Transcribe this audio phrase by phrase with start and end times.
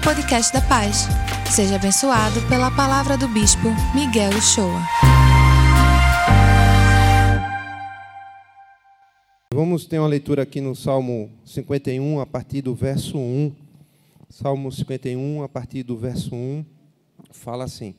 [0.00, 1.06] ao podcast da Paz.
[1.54, 4.80] Seja abençoado pela palavra do Bispo Miguel Uchoa.
[9.52, 13.52] Vamos ter uma leitura aqui no Salmo 51, a partir do verso 1.
[14.30, 16.64] Salmo 51, a partir do verso 1,
[17.30, 17.94] fala assim: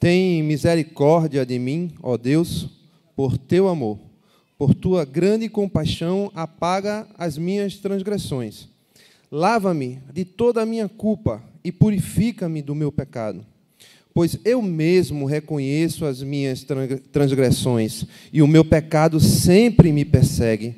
[0.00, 2.68] Tem misericórdia de mim, ó Deus,
[3.14, 3.98] por teu amor.
[4.58, 8.75] Por tua grande compaixão, apaga as minhas transgressões.
[9.30, 13.44] Lava-me de toda a minha culpa e purifica-me do meu pecado.
[14.14, 16.64] Pois eu mesmo reconheço as minhas
[17.12, 20.74] transgressões e o meu pecado sempre me persegue.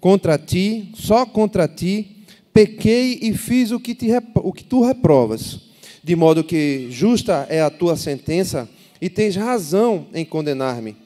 [0.00, 2.24] Contra ti, só contra ti,
[2.54, 5.60] pequei e fiz o que, te, o que tu reprovas.
[6.02, 8.66] De modo que justa é a tua sentença
[8.98, 10.96] e tens razão em condenar-me.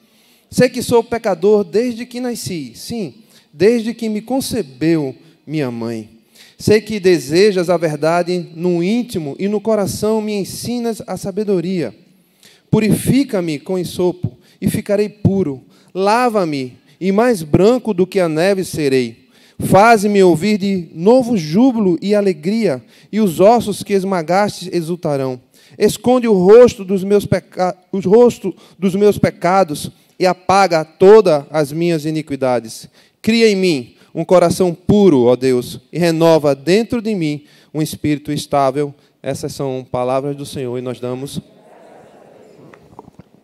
[0.49, 3.15] Sei que sou pecador desde que nasci, sim,
[3.51, 5.13] desde que me concebeu
[5.45, 6.14] minha mãe.
[6.57, 11.93] Sei que desejas a verdade no íntimo e no coração me ensinas a sabedoria.
[12.71, 15.61] Purifica-me com ensopo e ficarei puro.
[15.93, 19.25] Lava-me e mais branco do que a neve serei.
[19.59, 25.39] Faze-me ouvir de novo júbilo e alegria, e os ossos que esmagaste exultarão.
[25.77, 27.75] Esconde o rosto dos meus, peca...
[27.91, 29.89] o rosto dos meus pecados
[30.19, 32.89] e apaga todas as minhas iniquidades.
[33.21, 38.31] Cria em mim um coração puro, ó Deus, e renova dentro de mim um espírito
[38.31, 38.95] estável.
[39.21, 41.41] Essas são palavras do Senhor e nós damos.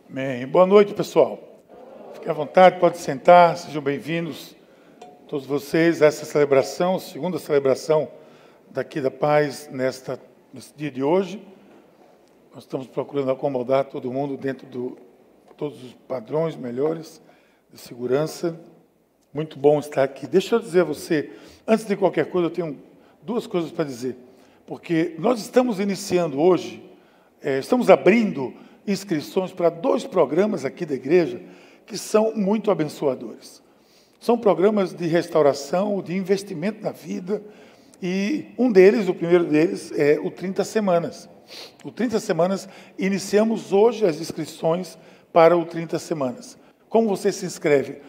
[0.09, 0.47] Amém.
[0.47, 1.37] Boa noite, pessoal.
[2.13, 4.55] Fique à vontade, pode sentar, sejam bem-vindos
[5.27, 8.07] todos vocês a essa celebração, segunda celebração
[8.69, 10.17] daqui da paz nesta,
[10.53, 11.41] nesse dia de hoje.
[12.55, 14.97] Nós estamos procurando acomodar todo mundo dentro do
[15.57, 17.21] todos os padrões melhores
[17.71, 18.57] de segurança.
[19.33, 20.27] Muito bom estar aqui.
[20.27, 21.31] Deixa eu dizer a você,
[21.65, 22.77] antes de qualquer coisa, eu tenho
[23.23, 24.17] duas coisas para dizer.
[24.67, 26.83] Porque nós estamos iniciando hoje,
[27.41, 28.53] é, estamos abrindo
[28.85, 31.41] inscrições para dois programas aqui da igreja
[31.85, 33.63] que são muito abençoadores.
[34.19, 37.41] São programas de restauração, de investimento na vida,
[38.03, 41.29] e um deles, o primeiro deles, é o 30 Semanas.
[41.85, 42.67] O 30 Semanas,
[42.99, 44.97] iniciamos hoje as inscrições
[45.31, 46.57] para o 30 semanas.
[46.89, 48.01] Como você se inscreve?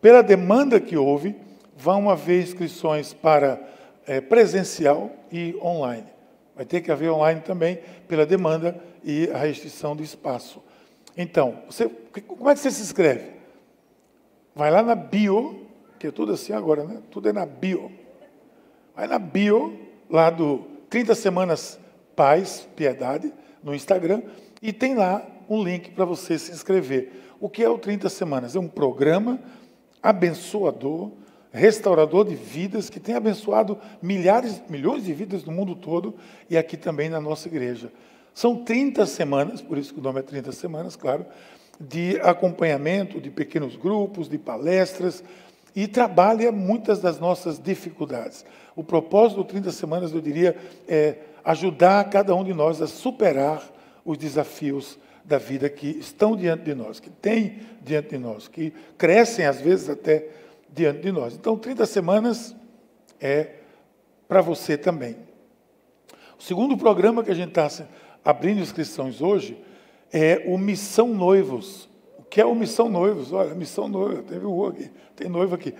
[0.00, 1.34] Pela demanda que houve,
[1.76, 3.60] vão haver inscrições para
[4.06, 6.06] é, presencial e online.
[6.54, 10.62] Vai ter que haver online também pela demanda e a restrição de espaço.
[11.16, 11.88] Então, você,
[12.26, 13.32] como é que você se inscreve?
[14.54, 15.66] Vai lá na bio,
[15.98, 17.00] que é tudo assim agora, né?
[17.10, 17.92] Tudo é na bio.
[18.94, 19.78] Vai na bio,
[20.10, 21.78] lá do 30 Semanas
[22.16, 23.32] Paz, Piedade,
[23.62, 24.22] no Instagram,
[24.60, 27.12] e tem lá um link para você se inscrever.
[27.40, 28.56] O que é o 30 Semanas?
[28.56, 29.38] É um programa
[30.02, 31.10] abençoador,
[31.52, 36.14] restaurador de vidas, que tem abençoado milhares, milhões de vidas no mundo todo
[36.48, 37.90] e aqui também na nossa igreja.
[38.34, 41.26] São 30 semanas, por isso que o nome é 30 semanas, claro,
[41.80, 45.24] de acompanhamento, de pequenos grupos, de palestras,
[45.74, 48.44] e trabalha muitas das nossas dificuldades.
[48.74, 50.56] O propósito do 30 semanas, eu diria,
[50.86, 53.62] é ajudar cada um de nós a superar
[54.04, 58.72] os desafios da vida que estão diante de nós, que têm diante de nós, que
[58.96, 60.26] crescem às vezes até
[60.72, 61.34] diante de nós.
[61.34, 62.56] Então, 30 semanas
[63.20, 63.56] é
[64.26, 65.16] para você também.
[66.38, 67.68] O segundo programa que a gente está
[68.24, 69.62] abrindo inscrições hoje
[70.10, 71.90] é o Missão Noivos.
[72.18, 73.30] O que é o Missão Noivos?
[73.30, 75.74] Olha, Missão Noiva, teve o aqui, tem noivo aqui.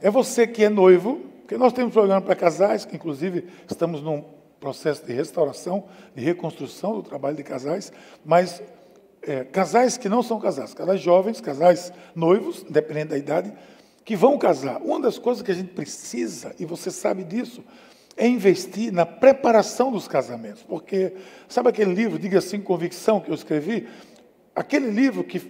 [0.00, 4.24] É você que é noivo, porque nós temos programa para casais, que inclusive estamos num
[4.58, 5.84] processo de restauração,
[6.16, 7.92] de reconstrução do trabalho de casais,
[8.24, 8.60] mas
[9.22, 13.52] é, casais que não são casados, casais jovens, casais noivos, independente da idade,
[14.04, 14.80] que vão casar.
[14.82, 17.62] Uma das coisas que a gente precisa, e você sabe disso,
[18.16, 20.62] é investir na preparação dos casamentos.
[20.62, 21.12] Porque,
[21.48, 23.88] sabe aquele livro, Diga Assim Convicção, que eu escrevi?
[24.54, 25.40] Aquele livro que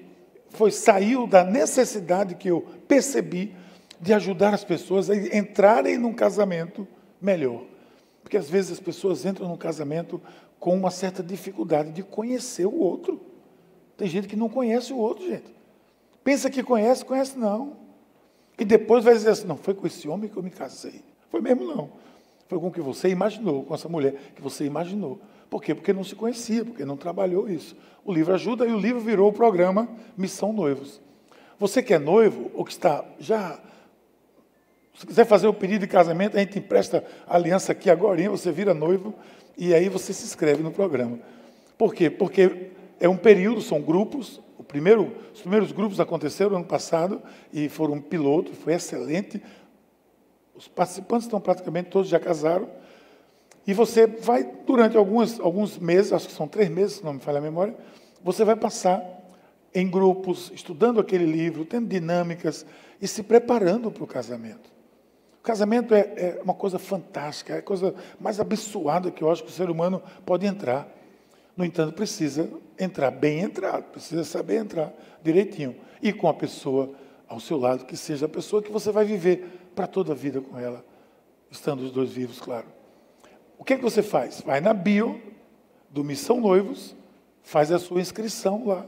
[0.50, 3.54] foi saiu da necessidade que eu percebi
[4.00, 6.86] de ajudar as pessoas a entrarem num casamento
[7.20, 7.64] melhor.
[8.22, 10.20] Porque às vezes as pessoas entram num casamento
[10.58, 13.20] com uma certa dificuldade de conhecer o outro.
[13.98, 15.52] Tem gente que não conhece o outro, gente.
[16.22, 17.76] Pensa que conhece, conhece não.
[18.56, 21.02] E depois vai dizer assim: não, foi com esse homem que eu me casei.
[21.30, 21.90] Foi mesmo não.
[22.48, 25.20] Foi com o que você imaginou, com essa mulher que você imaginou.
[25.50, 25.74] Por quê?
[25.74, 27.76] Porque não se conhecia, porque não trabalhou isso.
[28.04, 31.00] O livro ajuda e o livro virou o programa Missão Noivos.
[31.58, 33.60] Você que é noivo ou que está já
[34.98, 38.50] se quiser fazer o pedido de casamento, a gente empresta a aliança aqui agora, você
[38.50, 39.14] vira noivo
[39.56, 41.20] e aí você se inscreve no programa.
[41.76, 42.10] Por quê?
[42.10, 44.40] Porque é um período, são grupos.
[44.58, 47.22] O primeiro, os primeiros grupos aconteceram no ano passado
[47.52, 49.42] e foram um piloto, foi excelente.
[50.54, 52.68] Os participantes estão praticamente todos já casaram.
[53.66, 57.20] E você vai, durante alguns, alguns meses, acho que são três meses, se não me
[57.20, 57.76] falha a memória,
[58.24, 59.04] você vai passar
[59.74, 62.64] em grupos, estudando aquele livro, tendo dinâmicas
[63.00, 64.70] e se preparando para o casamento.
[65.38, 69.44] O casamento é, é, uma coisa fantástica, é a coisa mais abençoada que eu acho
[69.44, 70.88] que o ser humano pode entrar.
[71.58, 74.94] No entanto, precisa entrar bem entrado, precisa saber entrar
[75.24, 75.74] direitinho.
[76.00, 76.92] E com a pessoa
[77.26, 80.40] ao seu lado, que seja a pessoa que você vai viver para toda a vida
[80.40, 80.84] com ela,
[81.50, 82.66] estando os dois vivos, claro.
[83.58, 84.40] O que, é que você faz?
[84.40, 85.20] Vai na bio
[85.90, 86.94] do Missão Noivos,
[87.42, 88.86] faz a sua inscrição lá.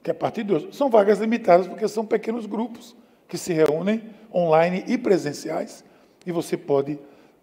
[0.00, 0.68] Que a partir de hoje.
[0.70, 2.94] São vagas limitadas, porque são pequenos grupos
[3.26, 5.84] que se reúnem online e presenciais,
[6.24, 7.00] e você pode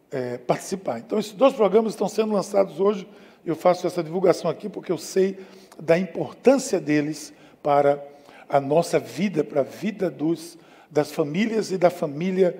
[0.09, 0.99] é, participar.
[0.99, 3.05] Então, esses dois programas estão sendo lançados hoje.
[3.45, 5.39] Eu faço essa divulgação aqui porque eu sei
[5.79, 8.03] da importância deles para
[8.49, 10.57] a nossa vida, para a vida dos,
[10.89, 12.57] das famílias e da família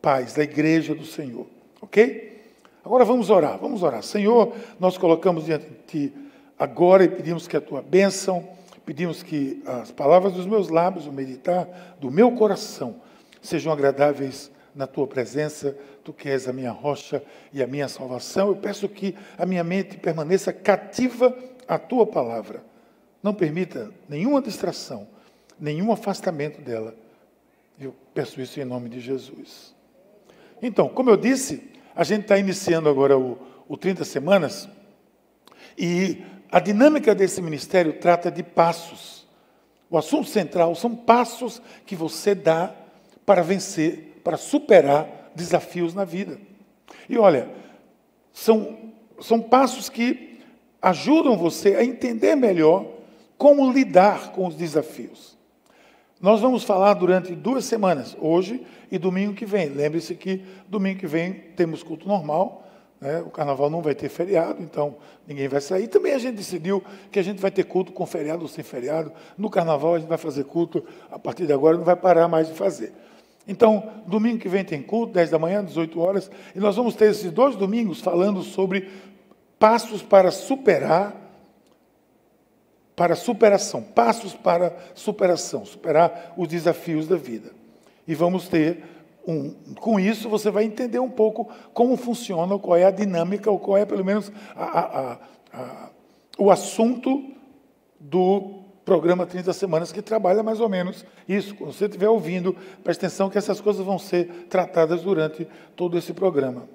[0.00, 1.46] paz, da igreja do Senhor.
[1.80, 2.42] Ok?
[2.84, 4.02] Agora vamos orar, vamos orar.
[4.02, 6.12] Senhor, nós colocamos diante de Ti
[6.58, 8.46] agora e pedimos que a Tua bênção,
[8.84, 12.96] pedimos que as palavras dos meus lábios, o meditar do meu coração,
[13.40, 17.22] sejam agradáveis na Tua presença, Tu que és a minha rocha
[17.52, 18.48] e a minha salvação.
[18.48, 21.36] Eu peço que a minha mente permaneça cativa
[21.66, 22.62] à Tua palavra.
[23.22, 25.08] Não permita nenhuma distração,
[25.58, 26.94] nenhum afastamento dela.
[27.80, 29.74] Eu peço isso em nome de Jesus.
[30.60, 33.38] Então, como eu disse, a gente está iniciando agora o,
[33.68, 34.68] o 30 Semanas
[35.76, 39.26] e a dinâmica desse ministério trata de passos.
[39.90, 42.74] O assunto central são passos que você dá
[43.26, 46.40] para vencer, para superar desafios na vida.
[47.08, 47.48] E olha,
[48.32, 48.76] são,
[49.20, 50.40] são passos que
[50.80, 52.86] ajudam você a entender melhor
[53.36, 55.36] como lidar com os desafios.
[56.20, 59.68] Nós vamos falar durante duas semanas, hoje e domingo que vem.
[59.68, 62.66] Lembre-se que domingo que vem temos culto normal,
[63.00, 63.20] né?
[63.20, 64.96] o carnaval não vai ter feriado, então
[65.26, 65.86] ninguém vai sair.
[65.86, 69.12] Também a gente decidiu que a gente vai ter culto com feriado ou sem feriado.
[69.36, 72.48] No carnaval a gente vai fazer culto, a partir de agora não vai parar mais
[72.48, 72.94] de fazer.
[73.46, 77.10] Então, domingo que vem tem culto, 10 da manhã, 18 horas, e nós vamos ter
[77.10, 78.88] esses dois domingos falando sobre
[79.58, 81.24] passos para superar
[82.96, 87.50] para superação, passos para superação, superar os desafios da vida.
[88.06, 88.84] E vamos ter
[89.26, 89.50] um,
[89.80, 93.78] com isso você vai entender um pouco como funciona, qual é a dinâmica, ou qual
[93.78, 95.18] é pelo menos a, a,
[95.52, 95.90] a,
[96.38, 97.32] o assunto
[97.98, 101.54] do programa 30 Semanas, que trabalha mais ou menos isso.
[101.54, 106.12] Quando você estiver ouvindo, preste atenção que essas coisas vão ser tratadas durante todo esse
[106.12, 106.68] programa.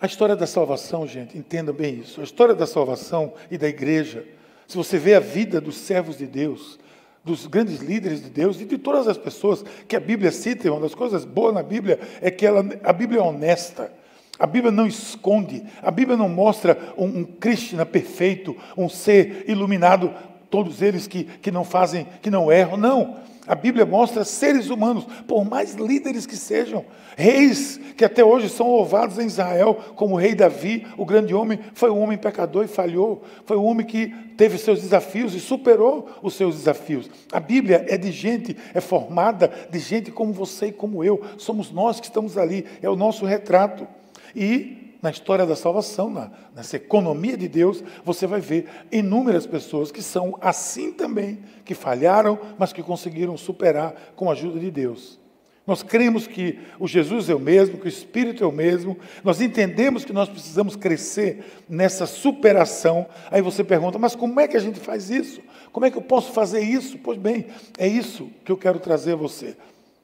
[0.00, 2.20] A história da salvação, gente, entenda bem isso.
[2.20, 4.24] A história da salvação e da igreja
[4.66, 6.78] se você vê a vida dos servos de Deus,
[7.22, 10.80] dos grandes líderes de Deus e de todas as pessoas que a Bíblia cita, uma
[10.80, 13.92] das coisas boas na Bíblia é que ela, a Bíblia é honesta.
[14.36, 20.12] A Bíblia não esconde, a Bíblia não mostra um, um Krishna perfeito, um ser iluminado,
[20.54, 23.16] todos eles que, que não fazem, que não erram, não.
[23.44, 26.84] A Bíblia mostra seres humanos, por mais líderes que sejam,
[27.16, 31.58] reis que até hoje são louvados em Israel, como o rei Davi, o grande homem,
[31.74, 36.08] foi um homem pecador e falhou, foi um homem que teve seus desafios e superou
[36.22, 37.10] os seus desafios.
[37.32, 41.72] A Bíblia é de gente, é formada de gente como você e como eu, somos
[41.72, 43.88] nós que estamos ali, é o nosso retrato.
[44.36, 49.92] E na história da salvação, na, nessa economia de Deus, você vai ver inúmeras pessoas
[49.92, 55.20] que são assim também, que falharam, mas que conseguiram superar com a ajuda de Deus.
[55.66, 59.42] Nós cremos que o Jesus é o mesmo, que o Espírito é o mesmo, nós
[59.42, 63.06] entendemos que nós precisamos crescer nessa superação.
[63.30, 65.42] Aí você pergunta, mas como é que a gente faz isso?
[65.70, 66.96] Como é que eu posso fazer isso?
[66.96, 67.44] Pois bem,
[67.76, 69.54] é isso que eu quero trazer a você.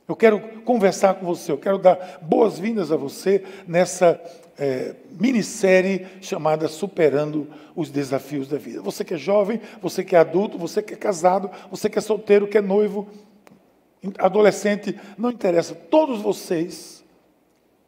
[0.06, 4.20] Eu quero conversar com você, eu quero dar boas-vindas a você nessa
[4.60, 8.82] é, minissérie chamada Superando os Desafios da Vida.
[8.82, 12.02] Você que é jovem, você que é adulto, você que é casado, você que é
[12.02, 13.08] solteiro, que é noivo,
[14.18, 15.74] adolescente, não interessa.
[15.74, 17.02] Todos vocês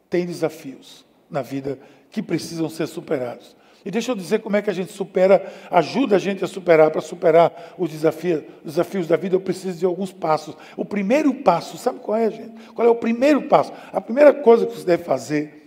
[0.09, 1.79] têm desafios na vida
[2.11, 3.55] que precisam ser superados.
[3.85, 6.91] E deixa eu dizer como é que a gente supera, ajuda a gente a superar.
[6.91, 10.57] Para superar os desafios, os desafios da vida, eu preciso de alguns passos.
[10.77, 12.55] O primeiro passo, sabe qual é, gente?
[12.75, 13.73] Qual é o primeiro passo?
[13.93, 15.62] A primeira coisa que você deve fazer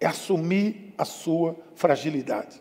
[0.00, 2.60] é assumir a sua fragilidade.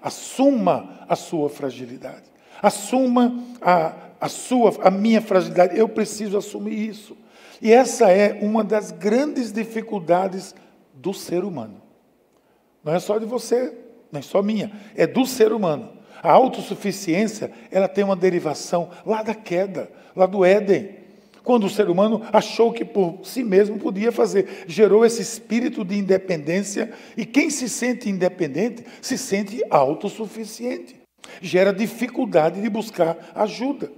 [0.00, 2.24] Assuma a sua fragilidade.
[2.62, 5.78] Assuma a, a sua, a minha fragilidade.
[5.78, 7.16] Eu preciso assumir isso.
[7.60, 10.54] E essa é uma das grandes dificuldades
[10.94, 11.82] do ser humano.
[12.84, 13.76] Não é só de você,
[14.10, 15.92] não é só minha, é do ser humano.
[16.22, 20.96] A autossuficiência, ela tem uma derivação lá da queda, lá do Éden.
[21.48, 24.66] Quando o ser humano achou que por si mesmo podia fazer.
[24.66, 31.00] Gerou esse espírito de independência, e quem se sente independente se sente autossuficiente.
[31.40, 33.90] Gera dificuldade de buscar ajuda.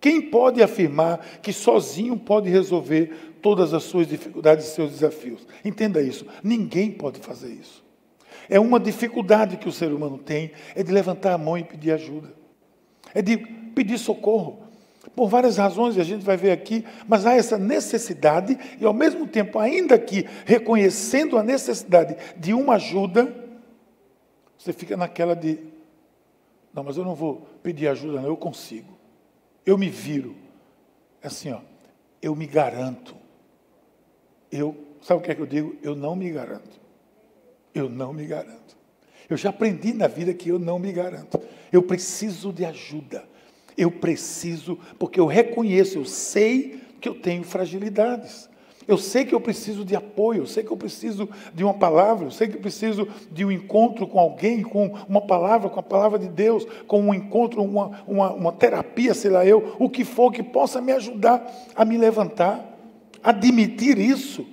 [0.00, 5.46] Quem pode afirmar que sozinho pode resolver todas as suas dificuldades e seus desafios?
[5.62, 6.24] Entenda isso.
[6.42, 7.84] Ninguém pode fazer isso.
[8.48, 11.92] É uma dificuldade que o ser humano tem, é de levantar a mão e pedir
[11.92, 12.32] ajuda.
[13.14, 14.67] É de pedir socorro.
[15.14, 19.26] Por várias razões, a gente vai ver aqui, mas há essa necessidade, e ao mesmo
[19.26, 23.34] tempo, ainda que reconhecendo a necessidade de uma ajuda,
[24.56, 25.58] você fica naquela de:
[26.74, 28.98] não, mas eu não vou pedir ajuda, não, eu consigo.
[29.64, 30.34] Eu me viro.
[31.22, 31.60] É assim, ó,
[32.22, 33.16] eu me garanto.
[34.50, 35.76] Eu, sabe o que é que eu digo?
[35.82, 36.80] Eu não me garanto.
[37.74, 38.76] Eu não me garanto.
[39.28, 41.40] Eu já aprendi na vida que eu não me garanto.
[41.70, 43.28] Eu preciso de ajuda.
[43.78, 48.48] Eu preciso, porque eu reconheço, eu sei que eu tenho fragilidades.
[48.88, 52.26] Eu sei que eu preciso de apoio, eu sei que eu preciso de uma palavra,
[52.26, 55.82] eu sei que eu preciso de um encontro com alguém, com uma palavra, com a
[55.82, 60.06] palavra de Deus, com um encontro, uma, uma, uma terapia, sei lá eu, o que
[60.06, 62.64] for que possa me ajudar a me levantar.
[63.22, 64.46] Admitir isso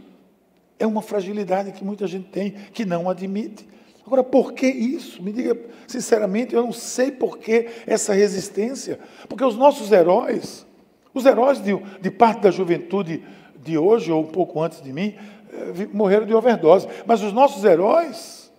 [0.78, 3.66] é uma fragilidade que muita gente tem, que não admite.
[4.06, 5.22] Agora, por que isso?
[5.24, 5.58] Me diga
[5.88, 9.00] sinceramente, eu não sei por que essa resistência.
[9.28, 10.66] Porque os nossos heróis,
[11.14, 13.24] os heróis de, de parte da juventude
[13.58, 15.16] de hoje, ou um pouco antes de mim,
[15.52, 16.88] eh, morreram de overdose.
[17.08, 18.52] Mas os nossos heróis,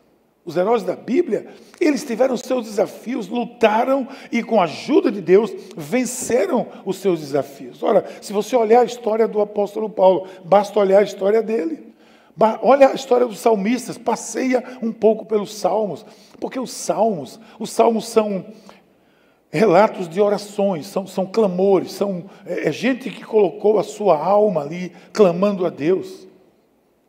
[0.44, 1.46] os heróis da Bíblia,
[1.80, 7.82] eles tiveram seus desafios, lutaram e, com a ajuda de Deus, venceram os seus desafios.
[7.84, 11.94] Ora, se você olhar a história do apóstolo Paulo, basta olhar a história dele.
[12.38, 16.04] Olha a história dos salmistas, passeia um pouco pelos salmos,
[16.38, 18.44] porque os salmos, os salmos são
[19.50, 24.60] relatos de orações, são, são clamores, são é, é gente que colocou a sua alma
[24.60, 26.28] ali clamando a Deus.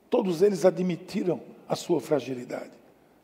[0.10, 2.72] Todos eles admitiram a sua fragilidade,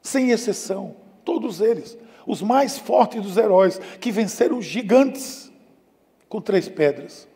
[0.01, 5.49] sem exceção, todos eles, os mais fortes dos heróis que venceram gigantes
[6.27, 7.29] com três pedras,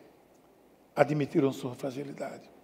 [0.94, 2.57] admitiram sua fragilidade.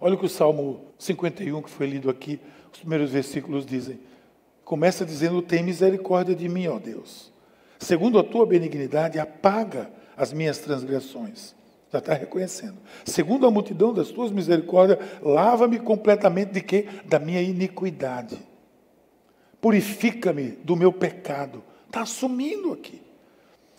[0.00, 2.40] Olha o que o Salmo 51, que foi lido aqui,
[2.72, 3.98] os primeiros versículos dizem.
[4.64, 7.32] Começa dizendo: Tem misericórdia de mim, ó Deus
[7.78, 11.54] Segundo a tua benignidade, apaga as minhas transgressões.
[11.92, 12.76] Já está reconhecendo.
[13.04, 16.86] Segundo a multidão das tuas misericórdias, lava-me completamente de quê?
[17.04, 18.38] Da minha iniquidade.
[19.60, 21.62] Purifica-me do meu pecado.
[21.86, 23.00] Está assumindo aqui.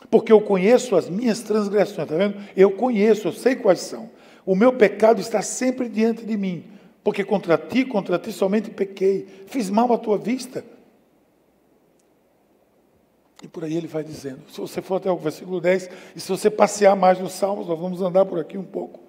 [0.09, 2.37] Porque eu conheço as minhas transgressões, está vendo?
[2.55, 4.09] Eu conheço, eu sei quais são.
[4.45, 6.65] O meu pecado está sempre diante de mim.
[7.03, 9.27] Porque contra ti, contra ti somente pequei.
[9.47, 10.63] Fiz mal à tua vista
[13.45, 14.41] e por aí ele vai dizendo.
[14.49, 17.79] Se você for até o versículo 10, e se você passear mais nos Salmos, nós
[17.79, 18.99] vamos andar por aqui um pouco.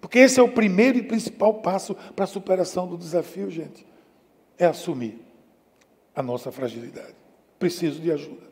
[0.00, 3.86] Porque esse é o primeiro e principal passo para a superação do desafio, gente.
[4.58, 5.20] É assumir
[6.14, 7.14] a nossa fragilidade.
[7.60, 8.50] Preciso de ajuda.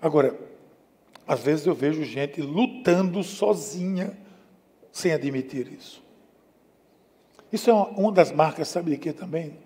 [0.00, 0.34] Agora,
[1.26, 4.16] às vezes eu vejo gente lutando sozinha
[4.92, 6.02] sem admitir isso.
[7.52, 9.58] Isso é uma das marcas, sabe de quê também?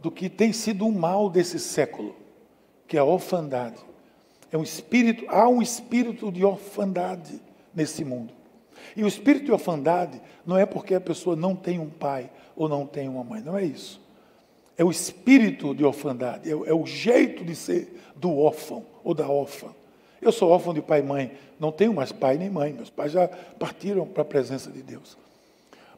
[0.00, 2.14] Do que tem sido um mal desse século
[2.86, 3.82] que é a orfandade.
[4.52, 7.40] É um espírito, há um espírito de orfandade
[7.74, 8.32] nesse mundo.
[8.94, 12.68] E o espírito de orfandade não é porque a pessoa não tem um pai ou
[12.68, 14.00] não tem uma mãe, não é isso.
[14.76, 19.28] É o espírito de orfandade, é, é o jeito de ser do órfão ou da
[19.28, 19.74] órfã.
[20.24, 23.12] Eu sou órfão de pai e mãe, não tenho mais pai nem mãe, meus pais
[23.12, 23.28] já
[23.58, 25.16] partiram para a presença de Deus.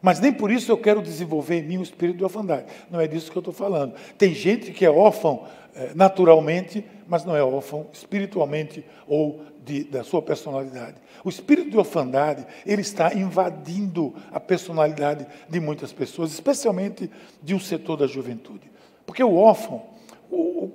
[0.02, 2.66] Mas nem por isso eu quero desenvolver em mim o espírito de orfandade.
[2.90, 3.95] Não é disso que eu estou falando.
[4.18, 10.04] Tem gente que é órfão é, naturalmente, mas não é órfão espiritualmente ou de, da
[10.04, 10.97] sua personalidade.
[11.25, 17.11] O espírito de orfandade, ele está invadindo a personalidade de muitas pessoas, especialmente
[17.42, 18.71] de um setor da juventude.
[19.04, 19.83] Porque o órfão,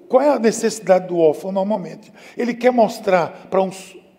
[0.07, 2.11] qual é a necessidade do órfão normalmente?
[2.37, 3.71] Ele quer mostrar para um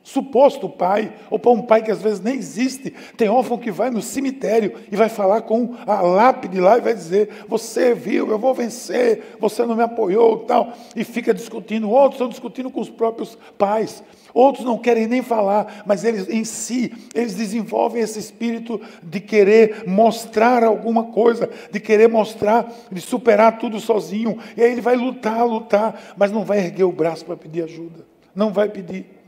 [0.03, 2.93] suposto pai, ou para um pai que às vezes nem existe.
[3.17, 6.95] Tem órfão que vai no cemitério e vai falar com a lápide lá e vai
[6.95, 10.73] dizer: Você viu, eu vou vencer, você não me apoiou, tal.
[10.97, 11.91] E fica discutindo.
[11.91, 14.03] Outros estão discutindo com os próprios pais.
[14.35, 19.85] Outros não querem nem falar, mas eles em si, eles desenvolvem esse espírito de querer
[19.87, 24.39] mostrar alguma coisa, de querer mostrar, de superar tudo sozinho.
[24.57, 28.07] E aí ele vai lutar, lutar, mas não vai erguer o braço para pedir ajuda.
[28.35, 29.22] Não vai pedir.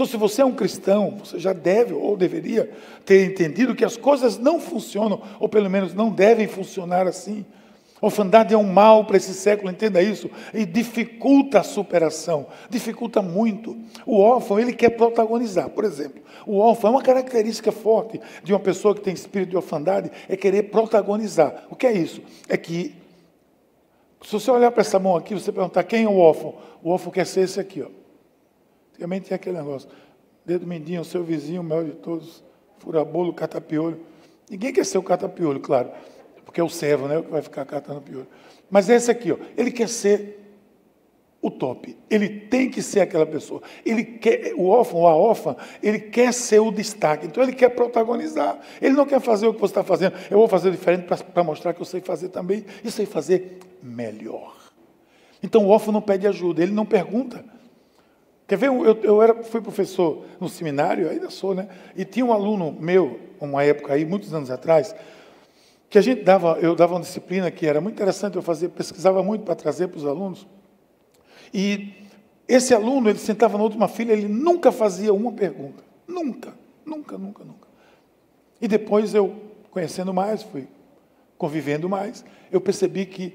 [0.00, 2.70] Então, se você é um cristão, você já deve ou deveria
[3.04, 7.44] ter entendido que as coisas não funcionam, ou pelo menos não devem funcionar assim.
[8.00, 13.76] Orfandade é um mal para esse século, entenda isso, e dificulta a superação, dificulta muito.
[14.06, 16.22] O órfão, ele quer protagonizar, por exemplo.
[16.46, 20.34] O órfão é uma característica forte de uma pessoa que tem espírito de orfandade, é
[20.34, 21.66] querer protagonizar.
[21.68, 22.22] O que é isso?
[22.48, 22.94] É que,
[24.22, 27.12] se você olhar para essa mão aqui, você perguntar quem é o órfão, o órfão
[27.12, 28.00] quer ser esse aqui, ó.
[29.00, 29.88] Antigamente tinha aquele negócio,
[30.44, 32.44] dedo mindinho, seu vizinho, o maior de todos,
[32.78, 34.00] furabolo, catapiolho.
[34.48, 35.90] Ninguém quer ser o catapiolho, claro
[36.50, 38.26] porque é o servo, né, que vai ficar catando piolho.
[38.68, 40.36] Mas é esse aqui, ó, ele quer ser
[41.40, 41.96] o top.
[42.10, 43.62] Ele tem que ser aquela pessoa.
[43.86, 47.26] Ele quer, o órfão ou a órfã, ele quer ser o destaque.
[47.26, 48.58] Então ele quer protagonizar.
[48.82, 50.16] Ele não quer fazer o que você está fazendo.
[50.28, 54.56] Eu vou fazer diferente para mostrar que eu sei fazer também e sei fazer melhor.
[55.40, 57.44] Então o órfão não pede ajuda, ele não pergunta.
[58.50, 58.66] Quer ver?
[58.66, 61.68] Eu, eu era, fui professor no seminário, ainda sou, né?
[61.94, 64.92] E tinha um aluno meu, uma época aí, muitos anos atrás,
[65.88, 69.22] que a gente dava, eu dava uma disciplina que era muito interessante, eu fazia, pesquisava
[69.22, 70.48] muito para trazer para os alunos.
[71.54, 71.94] E
[72.48, 75.84] esse aluno, ele sentava na última fila, ele nunca fazia uma pergunta.
[76.08, 76.52] Nunca,
[76.84, 77.68] nunca, nunca, nunca.
[78.60, 79.32] E depois eu,
[79.70, 80.66] conhecendo mais, fui
[81.38, 83.32] convivendo mais, eu percebi que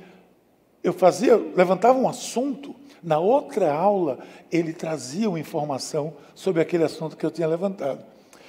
[0.84, 4.18] eu fazia, levantava um assunto, na outra aula
[4.52, 8.04] ele trazia uma informação sobre aquele assunto que eu tinha levantado.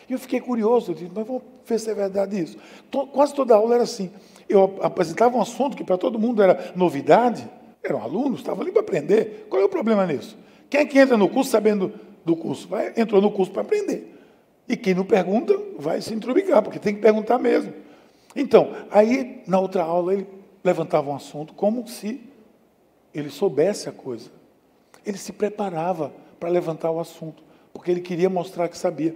[0.09, 2.57] E eu fiquei curioso, eu disse, mas vamos ver se é verdade isso.
[3.13, 4.11] Quase toda aula era assim.
[4.49, 7.49] Eu apresentava um assunto que para todo mundo era novidade,
[7.83, 9.47] eram alunos, estavam ali para aprender.
[9.51, 10.39] Qual é o problema nisso?
[10.71, 11.93] Quem é que entra no curso sabendo
[12.25, 12.67] do curso?
[12.69, 14.15] Vai, entrou no curso para aprender.
[14.69, 17.73] E quem não pergunta, vai se intrubicar, porque tem que perguntar mesmo.
[18.35, 20.27] Então, aí, na outra aula, ele
[20.65, 22.21] levantava um assunto como se
[23.15, 24.31] ele soubesse a coisa.
[25.07, 29.15] Ele se preparava para levantar o assunto, porque ele queria mostrar que sabia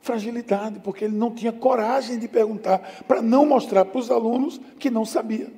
[0.00, 4.90] fragilidade, porque ele não tinha coragem de perguntar, para não mostrar para os alunos que
[4.90, 5.50] não sabia.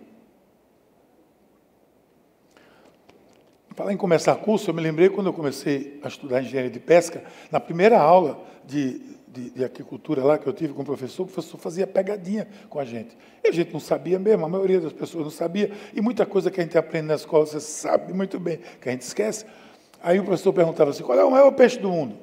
[3.75, 7.25] Falar em começar curso, eu me lembrei quando eu comecei a estudar engenharia de pesca,
[7.51, 11.27] na primeira aula de, de, de agricultura lá que eu tive com o professor, o
[11.27, 13.19] professor fazia pegadinha com a gente.
[13.45, 16.51] E a gente não sabia mesmo, a maioria das pessoas não sabia, e muita coisa
[16.51, 19.45] que a gente aprende na escola, você sabe muito bem, que a gente esquece.
[20.03, 22.17] Aí o professor perguntava assim, qual é o maior peixe do mundo?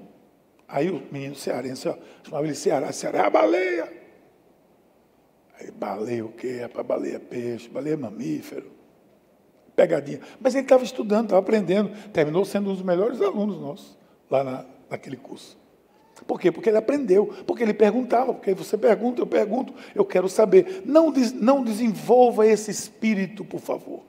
[0.67, 3.93] Aí o menino cearense, chamava ele Ceará, Ceará é a baleia.
[5.59, 6.59] Aí baleia o quê?
[6.61, 8.71] É para baleia peixe, baleia mamífero.
[9.75, 10.19] Pegadinha.
[10.39, 13.97] Mas ele estava estudando, estava aprendendo, terminou sendo um dos melhores alunos nossos,
[14.29, 15.57] lá na, naquele curso.
[16.27, 16.51] Por quê?
[16.51, 20.83] Porque ele aprendeu, porque ele perguntava, porque você pergunta, eu pergunto, eu quero saber.
[20.85, 24.01] Não, des, não desenvolva esse espírito, por favor.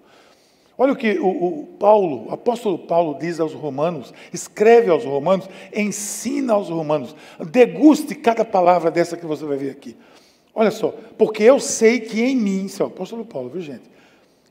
[0.76, 5.48] Olha o que o, o, Paulo, o apóstolo Paulo diz aos romanos, escreve aos romanos,
[5.74, 7.14] ensina aos romanos,
[7.50, 9.96] deguste cada palavra dessa que você vai ver aqui.
[10.52, 13.94] Olha só, porque eu sei que em mim, isso é o apóstolo Paulo, viu gente?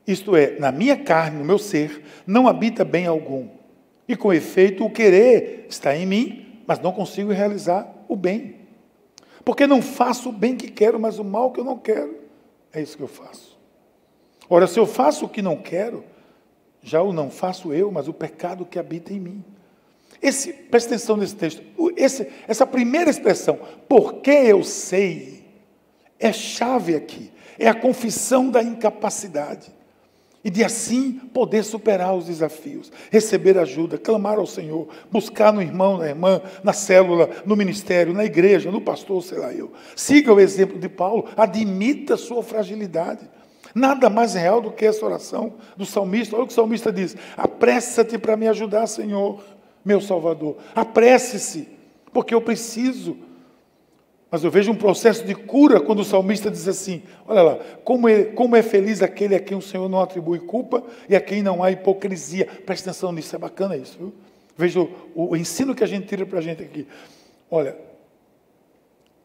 [0.06, 3.48] Isto é, na minha carne, no meu ser, não habita bem algum.
[4.06, 8.56] E com efeito, o querer está em mim, mas não consigo realizar o bem.
[9.44, 12.16] Porque não faço o bem que quero, mas o mal que eu não quero.
[12.72, 13.58] É isso que eu faço.
[14.48, 16.04] Ora, se eu faço o que não quero,
[16.84, 19.44] já o não faço eu, mas o pecado que habita em mim.
[20.22, 21.62] Esse, presta atenção nesse texto.
[21.96, 25.44] Esse, essa primeira expressão, porque eu sei,
[26.20, 27.32] é chave aqui.
[27.58, 29.72] É a confissão da incapacidade.
[30.44, 35.96] E de assim poder superar os desafios, receber ajuda, clamar ao Senhor, buscar no irmão,
[35.96, 39.72] na irmã, na célula, no ministério, na igreja, no pastor, sei lá eu.
[39.96, 43.26] Siga o exemplo de Paulo, admita sua fragilidade.
[43.74, 46.36] Nada mais real do que essa oração do salmista.
[46.36, 49.42] Olha o que o salmista diz: apressa-te para me ajudar, Senhor,
[49.84, 50.56] meu Salvador.
[50.74, 51.68] Apresse-se,
[52.12, 53.16] porque eu preciso.
[54.30, 58.08] Mas eu vejo um processo de cura quando o salmista diz assim: olha lá, como
[58.08, 61.42] é, como é feliz aquele a quem o Senhor não atribui culpa e a quem
[61.42, 62.46] não há hipocrisia.
[62.46, 64.14] Presta atenção nisso, é bacana isso, viu?
[64.56, 66.86] Veja o, o ensino que a gente tira para a gente aqui.
[67.50, 67.76] Olha,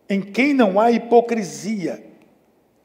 [0.10, 2.04] em quem não há hipocrisia,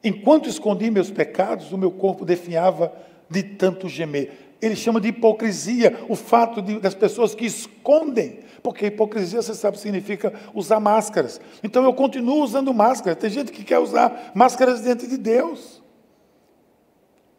[0.05, 2.93] Enquanto escondi meus pecados, o meu corpo definhava
[3.27, 4.53] de tanto gemer.
[4.61, 9.79] Ele chama de hipocrisia o fato de, das pessoas que escondem, porque hipocrisia, você sabe,
[9.79, 11.41] significa usar máscaras.
[11.63, 13.17] Então eu continuo usando máscaras.
[13.17, 15.81] Tem gente que quer usar máscaras diante de Deus.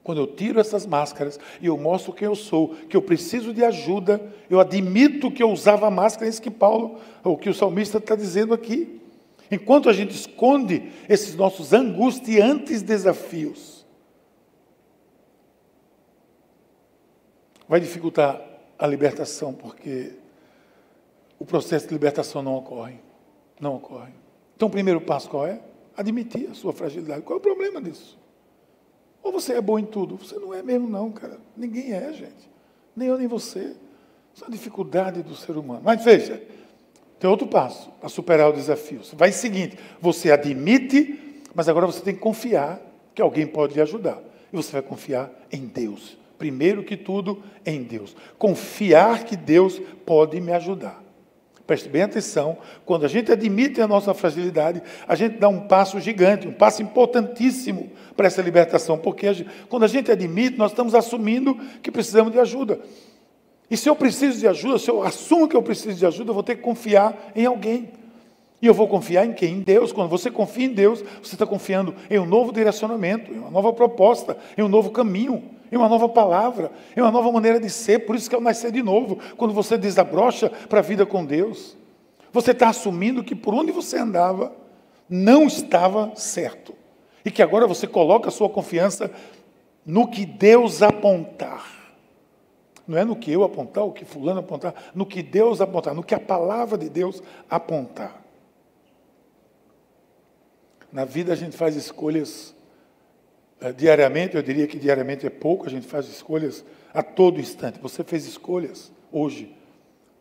[0.02, 3.64] Quando eu tiro essas máscaras e eu mostro quem eu sou, que eu preciso de
[3.64, 7.98] ajuda, eu admito que eu usava máscara, é isso que Paulo, ou que o salmista
[7.98, 9.05] está dizendo aqui.
[9.50, 13.86] Enquanto a gente esconde esses nossos angustiantes desafios,
[17.68, 18.40] vai dificultar
[18.78, 20.14] a libertação, porque
[21.38, 23.00] o processo de libertação não ocorre.
[23.60, 24.12] Não ocorre.
[24.54, 25.60] Então, o primeiro passo qual é?
[25.96, 27.22] Admitir a sua fragilidade.
[27.22, 28.18] Qual é o problema disso?
[29.22, 30.16] Ou você é bom em tudo?
[30.16, 31.38] Você não é mesmo, não, cara.
[31.56, 32.50] Ninguém é, gente.
[32.94, 33.74] Nem eu, nem você.
[34.34, 35.80] Isso é a dificuldade do ser humano.
[35.82, 36.42] Mas veja,
[37.18, 39.00] tem outro passo para superar o desafio.
[39.14, 42.80] Vai seguinte: você admite, mas agora você tem que confiar
[43.14, 44.18] que alguém pode lhe ajudar.
[44.52, 46.18] E você vai confiar em Deus.
[46.38, 48.14] Primeiro que tudo, em Deus.
[48.38, 51.02] Confiar que Deus pode me ajudar.
[51.66, 55.98] Preste bem atenção, quando a gente admite a nossa fragilidade, a gente dá um passo
[55.98, 60.70] gigante, um passo importantíssimo para essa libertação, porque a gente, quando a gente admite, nós
[60.70, 62.78] estamos assumindo que precisamos de ajuda.
[63.70, 66.34] E se eu preciso de ajuda, se eu assumo que eu preciso de ajuda, eu
[66.34, 67.90] vou ter que confiar em alguém.
[68.60, 69.54] E eu vou confiar em quem?
[69.54, 69.92] Em Deus.
[69.92, 73.72] Quando você confia em Deus, você está confiando em um novo direcionamento, em uma nova
[73.72, 78.06] proposta, em um novo caminho, em uma nova palavra, em uma nova maneira de ser.
[78.06, 79.18] Por isso que é o nascer de novo.
[79.36, 81.76] Quando você desabrocha para a vida com Deus,
[82.32, 84.52] você está assumindo que por onde você andava
[85.08, 86.74] não estava certo.
[87.24, 89.10] E que agora você coloca a sua confiança
[89.84, 91.75] no que Deus apontar.
[92.86, 96.04] Não é no que eu apontar, o que fulano apontar, no que Deus apontar, no
[96.04, 98.22] que a palavra de Deus apontar.
[100.92, 102.54] Na vida a gente faz escolhas
[103.60, 107.80] é, diariamente, eu diria que diariamente é pouco, a gente faz escolhas a todo instante.
[107.80, 109.54] Você fez escolhas hoje,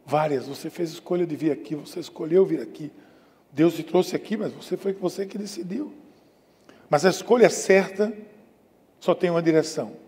[0.05, 0.47] várias.
[0.47, 2.91] Você fez escolha de vir aqui, você escolheu vir aqui.
[3.51, 5.93] Deus te trouxe aqui, mas você foi você que decidiu.
[6.89, 8.11] Mas a escolha certa
[8.99, 10.04] só tem uma direção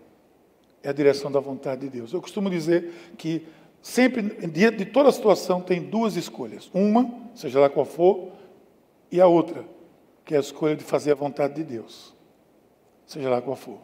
[0.82, 2.12] é a direção da vontade de Deus.
[2.12, 3.46] Eu costumo dizer que
[3.82, 6.70] sempre, diante de toda situação, tem duas escolhas.
[6.72, 8.32] Uma, seja lá qual for,
[9.10, 9.64] e a outra,
[10.24, 12.14] que é a escolha de fazer a vontade de Deus.
[13.06, 13.78] Seja lá qual for.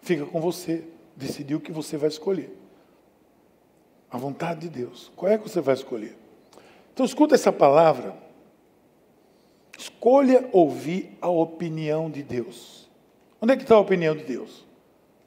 [0.00, 0.84] Fica com você,
[1.16, 2.56] decidir o que você vai escolher.
[4.10, 5.10] A vontade de Deus.
[5.16, 6.16] Qual é que você vai escolher?
[6.92, 8.14] Então, escuta essa palavra.
[9.76, 12.88] Escolha ouvir a opinião de Deus.
[13.40, 14.64] Onde é que está a opinião de Deus?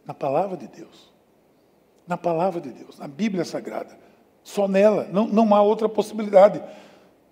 [0.08, 1.12] Na palavra de Deus.
[2.08, 4.00] Na palavra de Deus, na Bíblia Sagrada.
[4.42, 6.64] Só nela, não, não há outra possibilidade.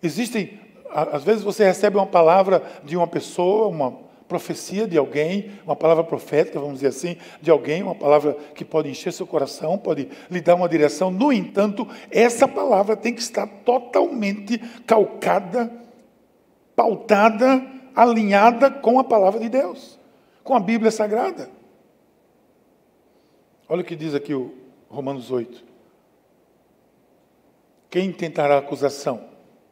[0.03, 0.59] Existem,
[0.91, 6.03] às vezes você recebe uma palavra de uma pessoa, uma profecia de alguém, uma palavra
[6.03, 10.41] profética, vamos dizer assim, de alguém, uma palavra que pode encher seu coração, pode lhe
[10.41, 11.09] dar uma direção.
[11.09, 15.71] No entanto, essa palavra tem que estar totalmente calcada,
[16.75, 19.97] pautada, alinhada com a palavra de Deus,
[20.43, 21.55] com a Bíblia Sagrada.
[23.67, 24.54] Olha o que diz aqui o
[24.89, 25.63] Romanos 8.
[27.89, 29.23] Quem tentará acusação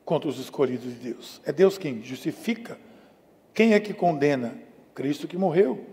[0.03, 1.41] contra os escolhidos de Deus?
[1.45, 2.77] É Deus quem justifica.
[3.53, 4.55] Quem é que condena?
[4.95, 5.85] Cristo que morreu.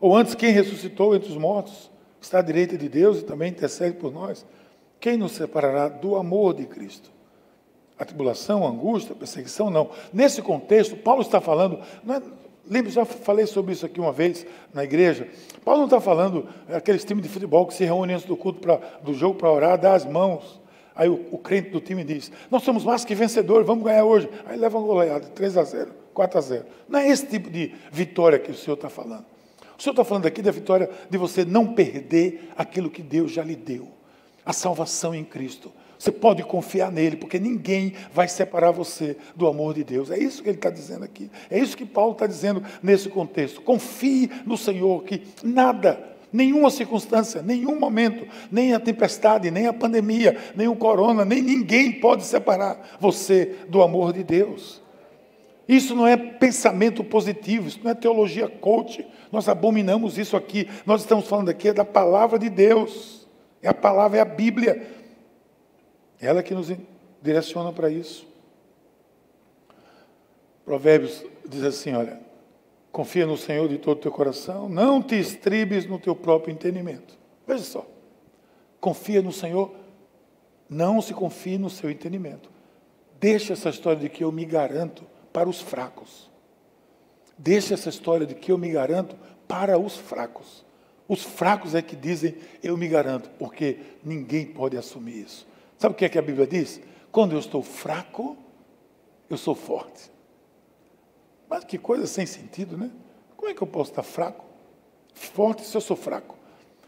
[0.00, 1.90] Ou antes, quem ressuscitou entre os mortos?
[2.20, 4.46] Está à direita de Deus e também intercede por nós.
[4.98, 7.10] Quem nos separará do amor de Cristo?
[7.98, 9.68] A tribulação, a angústia, a perseguição?
[9.68, 9.90] Não.
[10.12, 12.22] Nesse contexto, Paulo está falando, não é,
[12.68, 15.28] Lembra, já falei sobre isso aqui uma vez na igreja.
[15.64, 18.60] Paulo não está falando é, aqueles times de futebol que se reúnem antes do culto
[18.60, 20.60] pra, do jogo para orar, dar as mãos.
[20.94, 24.28] Aí o, o, crente do time diz: Nós somos mais que vencedores, vamos ganhar hoje.
[24.46, 26.64] Aí leva uma goleada, 3 a 0, 4 a 0.
[26.88, 29.24] Não é esse tipo de vitória que o Senhor está falando.
[29.78, 33.42] O Senhor está falando aqui da vitória de você não perder aquilo que Deus já
[33.42, 33.88] lhe deu
[34.44, 35.72] a salvação em Cristo.
[36.02, 40.10] Você pode confiar nele, porque ninguém vai separar você do amor de Deus.
[40.10, 41.30] É isso que ele está dizendo aqui.
[41.48, 43.60] É isso que Paulo está dizendo nesse contexto.
[43.60, 50.36] Confie no Senhor, que nada, nenhuma circunstância, nenhum momento, nem a tempestade, nem a pandemia,
[50.56, 54.82] nem o corona, nem ninguém pode separar você do amor de Deus.
[55.68, 59.06] Isso não é pensamento positivo, isso não é teologia coach.
[59.30, 60.68] Nós abominamos isso aqui.
[60.84, 63.22] Nós estamos falando aqui é da palavra de Deus.
[63.62, 65.00] É a palavra, é a Bíblia.
[66.22, 66.68] Ela que nos
[67.20, 68.24] direciona para isso.
[70.64, 72.20] Provérbios diz assim: olha,
[72.92, 77.18] confia no Senhor de todo o teu coração, não te estribes no teu próprio entendimento.
[77.44, 77.84] Veja só,
[78.80, 79.74] confia no Senhor,
[80.70, 82.48] não se confie no seu entendimento.
[83.18, 86.30] Deixa essa história de que eu me garanto para os fracos.
[87.36, 89.16] Deixa essa história de que eu me garanto
[89.48, 90.64] para os fracos.
[91.08, 95.51] Os fracos é que dizem eu me garanto, porque ninguém pode assumir isso.
[95.82, 96.80] Sabe o que é que a Bíblia diz?
[97.10, 98.36] Quando eu estou fraco,
[99.28, 100.12] eu sou forte.
[101.50, 102.88] Mas que coisa sem sentido, né?
[103.36, 104.44] Como é que eu posso estar fraco?
[105.12, 106.36] Forte se eu sou fraco.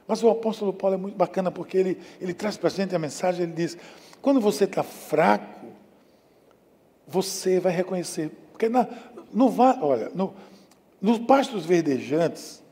[0.07, 2.99] Mas o apóstolo Paulo é muito bacana porque ele, ele traz para a gente a
[3.01, 3.77] mensagem, ele diz,
[4.23, 5.67] quando você está fraco,
[7.05, 8.31] você vai reconhecer.
[8.53, 8.87] Porque na,
[9.33, 9.53] no,
[9.83, 10.37] olha, no,
[11.03, 12.63] nos pastos verdejantes,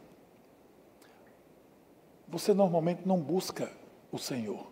[2.29, 3.73] você normalmente não busca
[4.13, 4.71] o Senhor.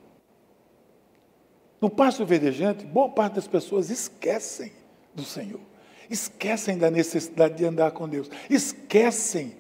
[1.81, 4.73] No pasto verdejante, boa parte das pessoas esquecem
[5.15, 5.61] do Senhor,
[6.11, 9.57] esquecem da necessidade de andar com Deus, esquecem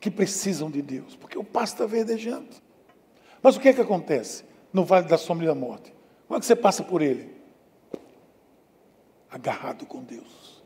[0.00, 2.48] que precisam de Deus, porque o pasto está verdejando.
[3.42, 5.92] Mas o que é que acontece no vale da sombra e da morte?
[6.26, 7.30] Como é que você passa por ele?
[9.30, 10.62] Agarrado com Deus.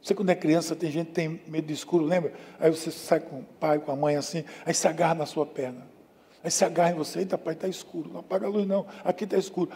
[0.00, 2.32] Você, quando é criança, tem gente que tem medo de escuro, lembra?
[2.60, 5.44] Aí você sai com o pai, com a mãe assim, aí se agarra na sua
[5.44, 5.95] perna.
[6.46, 9.24] Aí se agarra em você, eita pai, está escuro, não apaga a luz não, aqui
[9.24, 9.68] está escuro.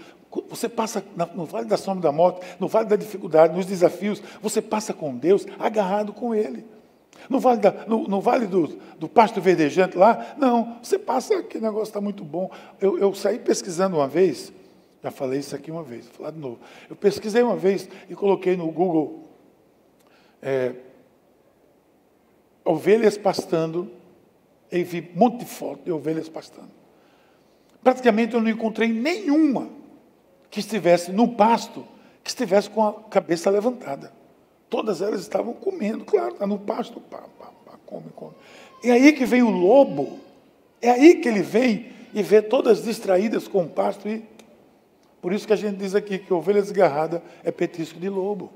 [0.49, 1.05] Você passa
[1.35, 5.17] no vale da sombra da morte, no vale da dificuldade, nos desafios, você passa com
[5.17, 6.65] Deus, agarrado com Ele.
[7.29, 8.69] No vale, da, no, no vale do,
[9.01, 12.49] do pasto verdejante lá, não, você passa, que negócio está muito bom.
[12.81, 14.53] Eu, eu saí pesquisando uma vez,
[15.03, 16.61] já falei isso aqui uma vez, vou falar de novo.
[16.89, 19.25] Eu pesquisei uma vez e coloquei no Google
[20.41, 20.73] é,
[22.65, 23.91] ovelhas pastando
[24.71, 26.71] e vi um monte de fotos de ovelhas pastando.
[27.83, 29.69] Praticamente eu não encontrei nenhuma
[30.51, 31.87] que estivesse no pasto,
[32.23, 34.13] que estivesse com a cabeça levantada.
[34.69, 38.35] Todas elas estavam comendo, claro, está no pasto, pá, pá, pá, come, come.
[38.85, 40.19] E aí que vem o lobo,
[40.81, 44.25] é aí que ele vem e vê todas distraídas com o pasto e
[45.21, 48.51] por isso que a gente diz aqui que ovelha desgarrada é petisco de lobo.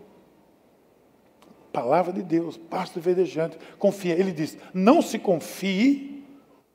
[1.75, 3.59] Palavra de Deus, pasto verdejante.
[3.81, 4.15] Confia.
[4.15, 6.25] Ele diz: não se confie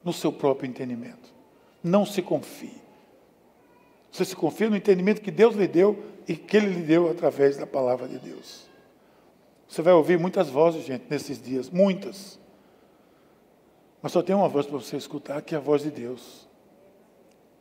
[0.03, 1.33] no seu próprio entendimento.
[1.81, 2.81] Não se confie.
[4.11, 7.55] Você se confia no entendimento que Deus lhe deu e que Ele lhe deu através
[7.55, 8.67] da palavra de Deus.
[9.69, 12.37] Você vai ouvir muitas vozes, gente, nesses dias, muitas.
[14.01, 16.45] Mas só tem uma voz para você escutar, que é a voz de Deus.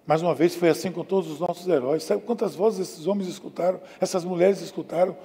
[0.04, 2.02] Mais uma vez foi assim com todos os nossos heróis.
[2.02, 5.16] Sabe quantas vozes esses homens escutaram, essas mulheres escutaram?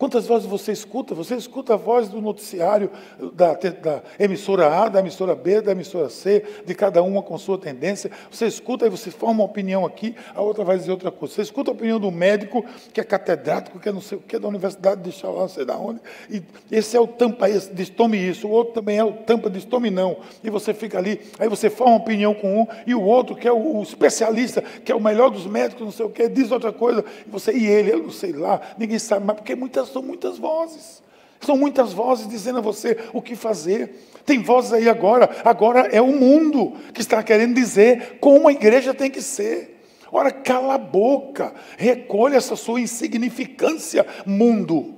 [0.00, 1.14] Quantas vozes você escuta?
[1.14, 2.90] Você escuta a voz do noticiário
[3.34, 7.58] da, da, emissora A, da emissora B, da emissora C, de cada uma com sua
[7.58, 8.10] tendência.
[8.30, 11.34] Você escuta e você forma uma opinião aqui, a outra vai dizer outra coisa.
[11.34, 14.38] Você escuta a opinião do médico, que é catedrático, que é não sei o que,
[14.38, 16.00] da universidade de Xalá, não sei de onde.
[16.30, 18.48] E esse é o tampa, esse, diz tome isso.
[18.48, 20.16] O outro também é o tampa, diz tome não.
[20.42, 23.46] E você fica ali, aí você forma uma opinião com um, e o outro, que
[23.46, 26.50] é o, o especialista, que é o melhor dos médicos, não sei o que, diz
[26.50, 27.04] outra coisa.
[27.26, 30.38] E você, e ele, eu não sei lá, ninguém sabe, mas porque muitas são muitas
[30.38, 31.02] vozes.
[31.40, 34.08] São muitas vozes dizendo a você o que fazer.
[34.26, 38.92] Tem vozes aí agora, agora é o mundo que está querendo dizer como a igreja
[38.92, 39.80] tem que ser.
[40.12, 44.96] Ora, cala a boca, recolha essa sua insignificância, mundo.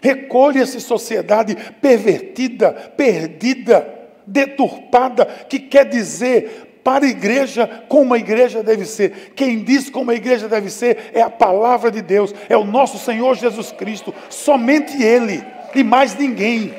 [0.00, 3.94] Recolha essa sociedade pervertida, perdida,
[4.26, 9.34] deturpada, que quer dizer para a igreja como a igreja deve ser.
[9.36, 12.96] Quem diz como a igreja deve ser é a palavra de Deus, é o nosso
[12.96, 16.74] Senhor Jesus Cristo, somente Ele e mais ninguém.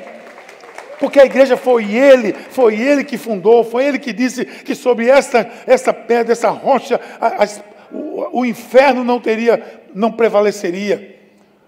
[0.98, 5.08] Porque a igreja foi ele, foi ele que fundou, foi ele que disse que sobre
[5.08, 7.48] esta, esta pedra, essa rocha, a, a,
[7.92, 9.62] o, o inferno não teria,
[9.94, 11.19] não prevaleceria.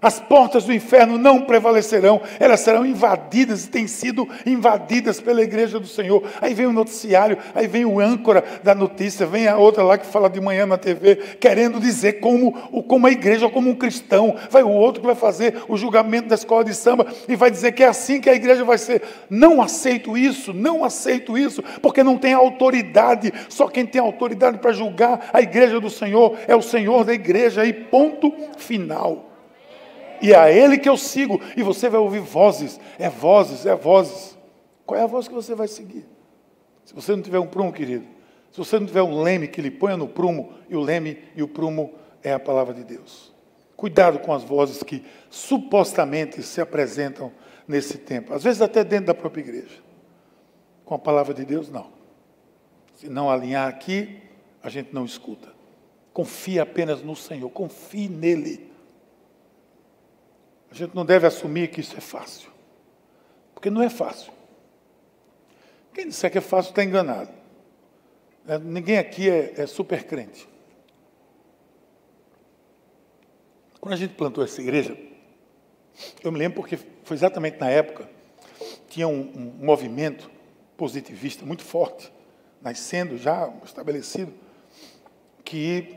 [0.03, 5.79] As portas do inferno não prevalecerão, elas serão invadidas e têm sido invadidas pela igreja
[5.79, 6.21] do Senhor.
[6.41, 10.05] Aí vem o noticiário, aí vem o âncora da notícia, vem a outra lá que
[10.05, 12.51] fala de manhã na TV, querendo dizer como,
[12.83, 14.35] como a igreja, como um cristão.
[14.49, 17.71] Vai o outro que vai fazer o julgamento da escola de samba e vai dizer
[17.71, 19.01] que é assim que a igreja vai ser.
[19.29, 23.33] Não aceito isso, não aceito isso, porque não tem autoridade.
[23.47, 27.65] Só quem tem autoridade para julgar a igreja do Senhor é o Senhor da igreja,
[27.65, 29.32] e ponto final.
[30.23, 31.41] E é a Ele que eu sigo.
[31.57, 34.37] E você vai ouvir vozes, é vozes, é vozes.
[34.85, 36.05] Qual é a voz que você vai seguir?
[36.85, 38.05] Se você não tiver um prumo, querido,
[38.49, 41.43] se você não tiver um leme que lhe ponha no prumo, e o leme e
[41.43, 43.33] o prumo é a palavra de Deus.
[43.75, 47.31] Cuidado com as vozes que supostamente se apresentam
[47.67, 49.83] nesse tempo, às vezes até dentro da própria igreja.
[50.85, 51.87] Com a palavra de Deus, não.
[52.95, 54.21] Se não alinhar aqui,
[54.61, 55.49] a gente não escuta.
[56.13, 58.72] Confie apenas no Senhor, confie nele.
[60.73, 62.49] A gente não deve assumir que isso é fácil.
[63.53, 64.33] Porque não é fácil.
[65.93, 67.29] Quem disser que é fácil está enganado.
[68.47, 70.49] É, ninguém aqui é, é super crente.
[73.79, 74.97] Quando a gente plantou essa igreja,
[76.23, 78.09] eu me lembro porque foi exatamente na época,
[78.89, 80.27] tinha um, um movimento
[80.75, 82.11] positivista muito forte,
[82.59, 84.33] nascendo já estabelecido,
[85.45, 85.95] que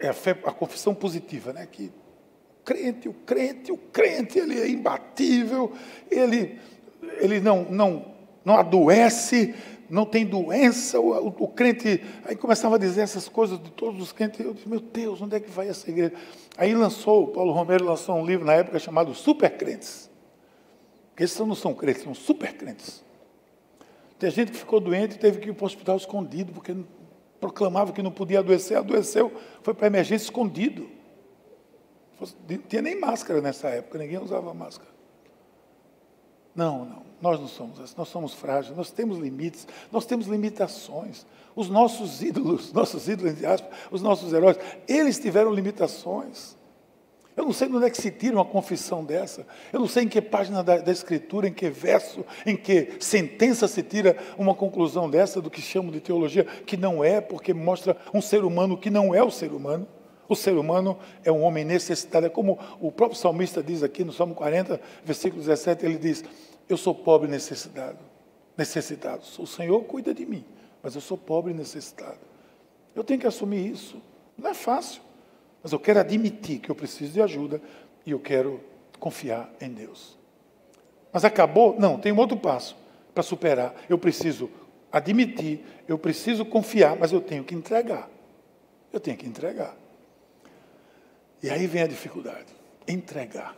[0.00, 1.68] é a, fé, a confissão positiva, né?
[1.70, 1.92] que
[2.64, 5.72] crente, o crente, o crente, ele é imbatível,
[6.10, 6.58] ele,
[7.18, 9.54] ele não, não, não adoece,
[9.88, 14.00] não tem doença, o, o, o, crente, aí começava a dizer essas coisas de todos
[14.00, 16.14] os crentes, eu disse, meu Deus, onde é que vai essa igreja?
[16.56, 20.08] Aí lançou, Paulo Romero lançou um livro na época chamado Super Crentes.
[21.18, 23.04] Esses não são crentes, são super crentes.
[24.18, 26.74] Tem gente que ficou doente e teve que ir para o hospital escondido, porque
[27.38, 30.88] proclamava que não podia adoecer, adoeceu, foi para a emergência escondido.
[32.20, 34.90] Não tinha nem máscara nessa época, ninguém usava máscara.
[36.54, 37.02] Não, não.
[37.22, 41.24] nós não somos assim, nós somos frágeis, nós temos limites, nós temos limitações.
[41.54, 46.56] Os nossos ídolos, nossos ídolos, entre aspas, os nossos heróis, eles tiveram limitações.
[47.36, 49.46] Eu não sei onde é que se tira uma confissão dessa.
[49.72, 53.66] Eu não sei em que página da, da, Escritura, em que verso, em que sentença
[53.68, 57.96] se tira uma conclusão dessa do que chamam de teologia, que não é, porque mostra
[58.12, 59.86] um ser humano que não é o ser humano.
[60.30, 62.24] O ser humano é um homem necessitado.
[62.24, 66.24] É como o próprio salmista diz aqui no Salmo 40, versículo 17, ele diz:
[66.68, 67.98] Eu sou pobre e necessitado.
[68.56, 69.24] Necessitado.
[69.40, 70.44] O Senhor cuida de mim,
[70.80, 72.20] mas eu sou pobre e necessitado.
[72.94, 74.00] Eu tenho que assumir isso.
[74.38, 75.02] Não é fácil.
[75.64, 77.60] Mas eu quero admitir que eu preciso de ajuda
[78.06, 78.60] e eu quero
[79.00, 80.16] confiar em Deus.
[81.12, 81.74] Mas acabou?
[81.76, 82.76] Não, tem um outro passo
[83.12, 83.74] para superar.
[83.88, 84.48] Eu preciso
[84.92, 88.08] admitir, eu preciso confiar, mas eu tenho que entregar.
[88.92, 89.79] Eu tenho que entregar.
[91.42, 92.46] E aí vem a dificuldade:
[92.86, 93.56] entregar.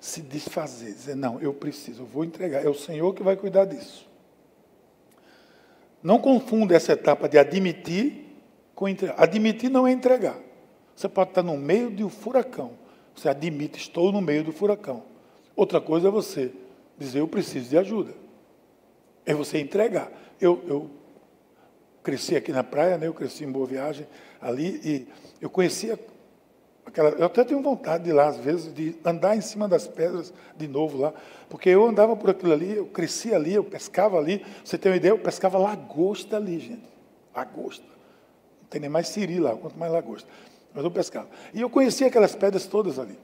[0.00, 2.64] Se desfazer, dizer, não, eu preciso, eu vou entregar.
[2.64, 4.08] É o Senhor que vai cuidar disso.
[6.02, 8.24] Não confunda essa etapa de admitir
[8.74, 9.20] com entregar.
[9.20, 10.38] Admitir não é entregar.
[10.94, 12.72] Você pode estar no meio de um furacão.
[13.14, 15.02] Você admite, estou no meio do furacão.
[15.56, 16.52] Outra coisa é você
[16.96, 18.14] dizer, eu preciso de ajuda.
[19.24, 20.12] É você entregar.
[20.40, 20.90] Eu, eu
[22.02, 23.08] cresci aqui na praia, né?
[23.08, 24.06] eu cresci em Boa Viagem
[24.40, 25.08] ali, e
[25.40, 25.98] eu conhecia
[26.84, 27.10] aquela.
[27.10, 30.32] Eu até tenho vontade de ir lá, às vezes, de andar em cima das pedras
[30.56, 31.12] de novo lá,
[31.48, 34.44] porque eu andava por aquilo ali, eu cresci ali, eu pescava ali.
[34.64, 35.12] Você tem uma ideia?
[35.12, 36.88] Eu pescava lagosta ali, gente.
[37.34, 37.84] Lagosta.
[38.62, 40.28] Não tem nem mais siri lá, quanto mais lagosta.
[40.74, 41.28] Mas eu pescava.
[41.54, 43.18] E eu conhecia aquelas pedras todas ali.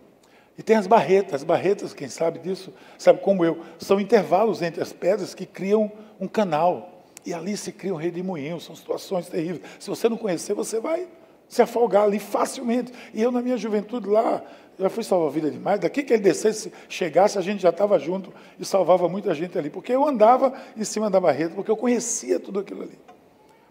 [0.56, 4.82] E tem as barretas, as barretas, quem sabe disso, sabe como eu, são intervalos entre
[4.82, 6.91] as pedras que criam um canal.
[7.24, 9.62] E ali se cria um redemoinho, são situações terríveis.
[9.78, 11.06] Se você não conhecer, você vai
[11.48, 12.92] se afogar ali facilmente.
[13.12, 14.42] E eu, na minha juventude lá,
[14.78, 15.78] já fui salvar a vida demais.
[15.78, 19.70] Daqui que ele descesse, chegasse, a gente já estava junto e salvava muita gente ali.
[19.70, 22.98] Porque eu andava em cima da barreta, porque eu conhecia tudo aquilo ali.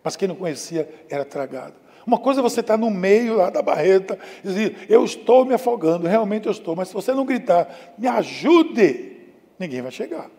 [0.04, 1.74] Mas quem não conhecia era tragado.
[2.06, 5.54] Uma coisa é você estar no meio lá da barreta e dizer, eu estou me
[5.54, 9.18] afogando, realmente eu estou, mas se você não gritar, me ajude,
[9.60, 10.30] ninguém vai chegar.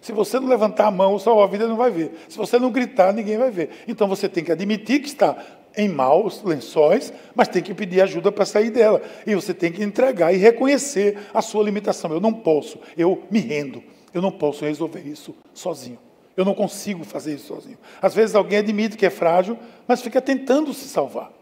[0.00, 2.12] Se você não levantar a mão, o salva-vida não vai ver.
[2.28, 3.70] Se você não gritar, ninguém vai ver.
[3.88, 5.36] Então você tem que admitir que está
[5.76, 9.02] em maus lençóis, mas tem que pedir ajuda para sair dela.
[9.26, 12.12] E você tem que entregar e reconhecer a sua limitação.
[12.12, 13.82] Eu não posso, eu me rendo.
[14.14, 15.98] Eu não posso resolver isso sozinho.
[16.36, 17.78] Eu não consigo fazer isso sozinho.
[18.00, 21.32] Às vezes alguém admite que é frágil, mas fica tentando se salvar.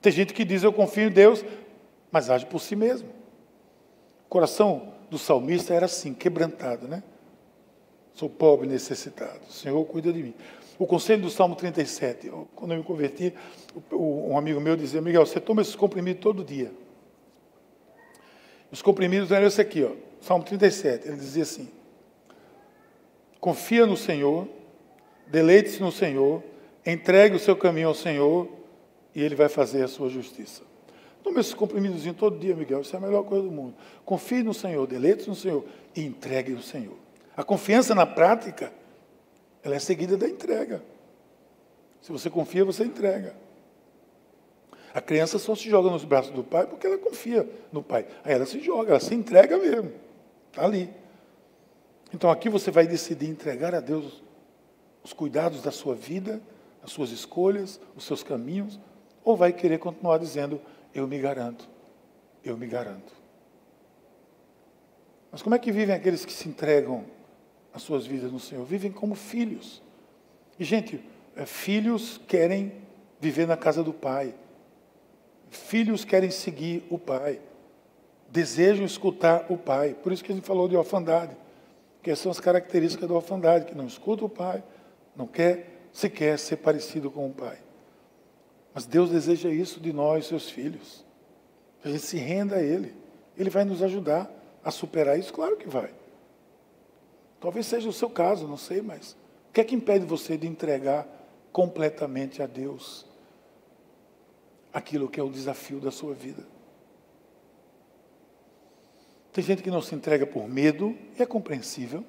[0.00, 1.44] Tem gente que diz eu confio em Deus,
[2.10, 3.08] mas age por si mesmo.
[4.26, 7.02] O coração do salmista era assim, quebrantado, né?
[8.18, 9.38] Sou pobre e necessitado.
[9.48, 10.34] O Senhor cuida de mim.
[10.76, 13.32] O conselho do Salmo 37, quando eu me converti,
[13.92, 16.72] um amigo meu dizia, Miguel, você toma esses comprimidos todo dia.
[18.72, 21.06] Os comprimidos eram esse aqui, ó, Salmo 37.
[21.06, 21.68] Ele dizia assim:
[23.38, 24.48] confia no Senhor,
[25.28, 26.42] deleite-se no Senhor,
[26.84, 28.48] entregue o seu caminho ao Senhor
[29.14, 30.62] e Ele vai fazer a sua justiça.
[31.22, 33.76] Tome esses comprimidos todo dia, Miguel, isso é a melhor coisa do mundo.
[34.04, 37.06] Confie no Senhor, deleite-se no Senhor e entregue no Senhor.
[37.38, 38.72] A confiança na prática,
[39.62, 40.82] ela é seguida da entrega.
[42.02, 43.32] Se você confia, você entrega.
[44.92, 48.08] A criança só se joga nos braços do pai porque ela confia no pai.
[48.24, 49.92] Aí ela se joga, ela se entrega mesmo.
[50.50, 50.92] Está ali.
[52.12, 54.20] Então aqui você vai decidir entregar a Deus
[55.04, 56.42] os cuidados da sua vida,
[56.82, 58.80] as suas escolhas, os seus caminhos,
[59.22, 60.60] ou vai querer continuar dizendo:
[60.92, 61.68] Eu me garanto,
[62.42, 63.12] eu me garanto.
[65.30, 67.04] Mas como é que vivem aqueles que se entregam
[67.78, 68.64] as suas vidas no Senhor?
[68.64, 69.82] Vivem como filhos.
[70.58, 71.02] E, gente,
[71.34, 72.72] é, filhos querem
[73.18, 74.34] viver na casa do Pai.
[75.50, 77.40] Filhos querem seguir o Pai.
[78.30, 79.94] Desejam escutar o Pai.
[79.94, 81.34] Por isso que a gente falou de orfandade
[82.02, 84.62] que são as características da orfandade, que não escuta o pai,
[85.14, 87.58] não quer sequer ser parecido com o pai.
[88.72, 91.04] Mas Deus deseja isso de nós, seus filhos.
[91.82, 92.94] Que a gente se renda a Ele.
[93.36, 94.30] Ele vai nos ajudar
[94.64, 95.32] a superar isso?
[95.32, 95.90] Claro que vai.
[97.40, 99.12] Talvez seja o seu caso, não sei, mas
[99.50, 101.06] o que é que impede você de entregar
[101.52, 103.06] completamente a Deus
[104.72, 106.44] aquilo que é o desafio da sua vida?
[109.32, 112.04] Tem gente que não se entrega por medo, e é compreensível.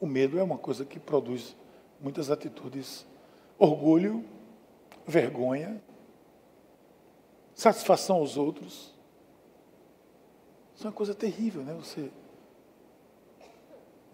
[0.00, 1.54] O medo é uma coisa que produz
[2.00, 3.06] muitas atitudes:
[3.56, 4.24] orgulho,
[5.06, 5.80] vergonha,
[7.54, 8.92] satisfação aos outros.
[10.74, 11.74] Isso é uma coisa terrível, né?
[11.74, 12.10] Você,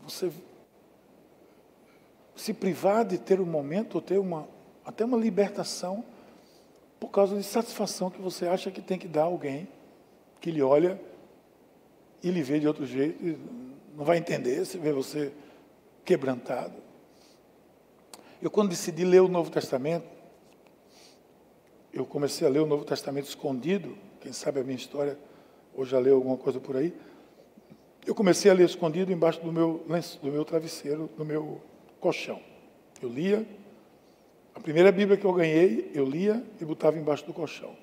[0.07, 0.30] você
[2.34, 4.48] se privar de ter um momento, ou ter uma,
[4.84, 6.04] até uma libertação,
[7.00, 9.68] por causa de satisfação que você acha que tem que dar a alguém
[10.40, 11.00] que lhe olha
[12.22, 13.38] e lhe vê de outro jeito,
[13.94, 15.32] não vai entender se vê você
[16.04, 16.74] quebrantado.
[18.40, 20.07] Eu, quando decidi ler o Novo Testamento,
[21.92, 23.96] eu comecei a ler o Novo Testamento escondido.
[24.20, 25.18] Quem sabe a minha história,
[25.74, 26.94] ou já leu alguma coisa por aí.
[28.07, 29.84] Eu comecei a ler escondido embaixo do meu,
[30.22, 31.61] do meu travesseiro, do meu
[31.98, 32.40] colchão.
[33.02, 33.44] Eu lia,
[34.54, 37.76] a primeira Bíblia que eu ganhei, eu lia e botava embaixo do colchão.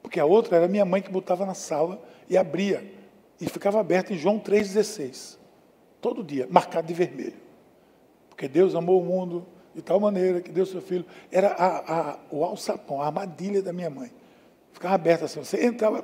[0.00, 2.00] Porque a outra era minha mãe que botava na sala
[2.30, 2.88] e abria.
[3.40, 5.38] E ficava aberta em João 3,16.
[6.00, 7.34] Todo dia, marcado de vermelho.
[8.30, 9.44] Porque Deus amou o mundo
[9.74, 11.04] de tal maneira que deu seu filho.
[11.32, 14.12] Era a, a, o alçapão, a armadilha da minha mãe.
[14.72, 15.40] Ficava aberta assim.
[15.42, 16.00] Você entrava,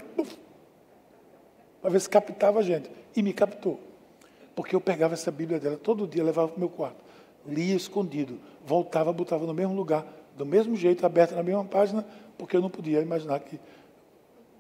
[1.81, 2.91] para ver se captava a gente.
[3.15, 3.81] E me captou.
[4.55, 7.03] Porque eu pegava essa Bíblia dela todo dia, levava para o meu quarto.
[7.47, 8.39] Lia escondido.
[8.65, 10.07] Voltava, botava no mesmo lugar,
[10.37, 12.05] do mesmo jeito, aberta na mesma página,
[12.37, 13.59] porque eu não podia imaginar que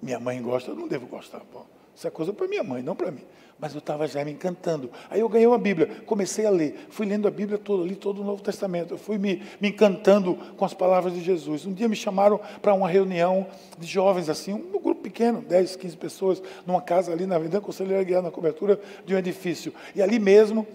[0.00, 1.40] minha mãe gosta, eu não devo gostar.
[1.40, 1.62] Pô.
[1.94, 3.22] Isso é coisa para minha mãe, não para mim.
[3.58, 4.90] Mas eu estava já me encantando.
[5.10, 6.86] Aí eu ganhei uma Bíblia, comecei a ler.
[6.88, 8.94] Fui lendo a Bíblia toda, li todo o Novo Testamento.
[8.94, 11.66] Eu fui me, me encantando com as palavras de Jesus.
[11.66, 13.46] Um dia me chamaram para uma reunião
[13.78, 18.02] de jovens, assim, um grupo pequeno, 10, 15 pessoas, numa casa ali na Avenida Conselheira
[18.04, 19.74] Guiar, na cobertura de um edifício.
[19.94, 20.66] E ali mesmo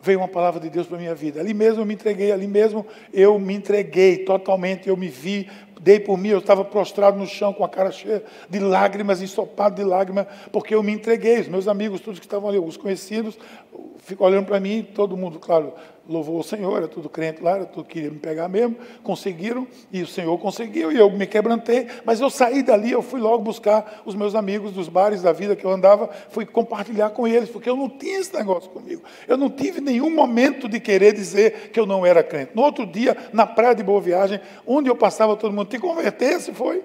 [0.00, 1.40] veio uma palavra de Deus para a minha vida.
[1.40, 5.48] Ali mesmo eu me entreguei, ali mesmo eu me entreguei totalmente, eu me vi,
[5.84, 9.76] dei por mim, eu estava prostrado no chão com a cara cheia de lágrimas, ensopado
[9.76, 11.40] de lágrimas, porque eu me entreguei.
[11.40, 13.38] Os meus amigos, todos que estavam ali, os conhecidos,
[13.98, 15.74] ficam olhando para mim, todo mundo, claro,
[16.08, 20.02] louvou o Senhor, era tudo crente lá, era tudo queria me pegar mesmo, conseguiram, e
[20.02, 24.02] o Senhor conseguiu, e eu me quebrantei, mas eu saí dali, eu fui logo buscar
[24.04, 27.68] os meus amigos dos bares da vida que eu andava, fui compartilhar com eles, porque
[27.68, 29.02] eu não tinha esse negócio comigo.
[29.26, 32.50] Eu não tive nenhum momento de querer dizer que eu não era crente.
[32.54, 36.52] No outro dia, na praia de Boa Viagem, onde eu passava, todo mundo te convertesse,
[36.52, 36.82] foi.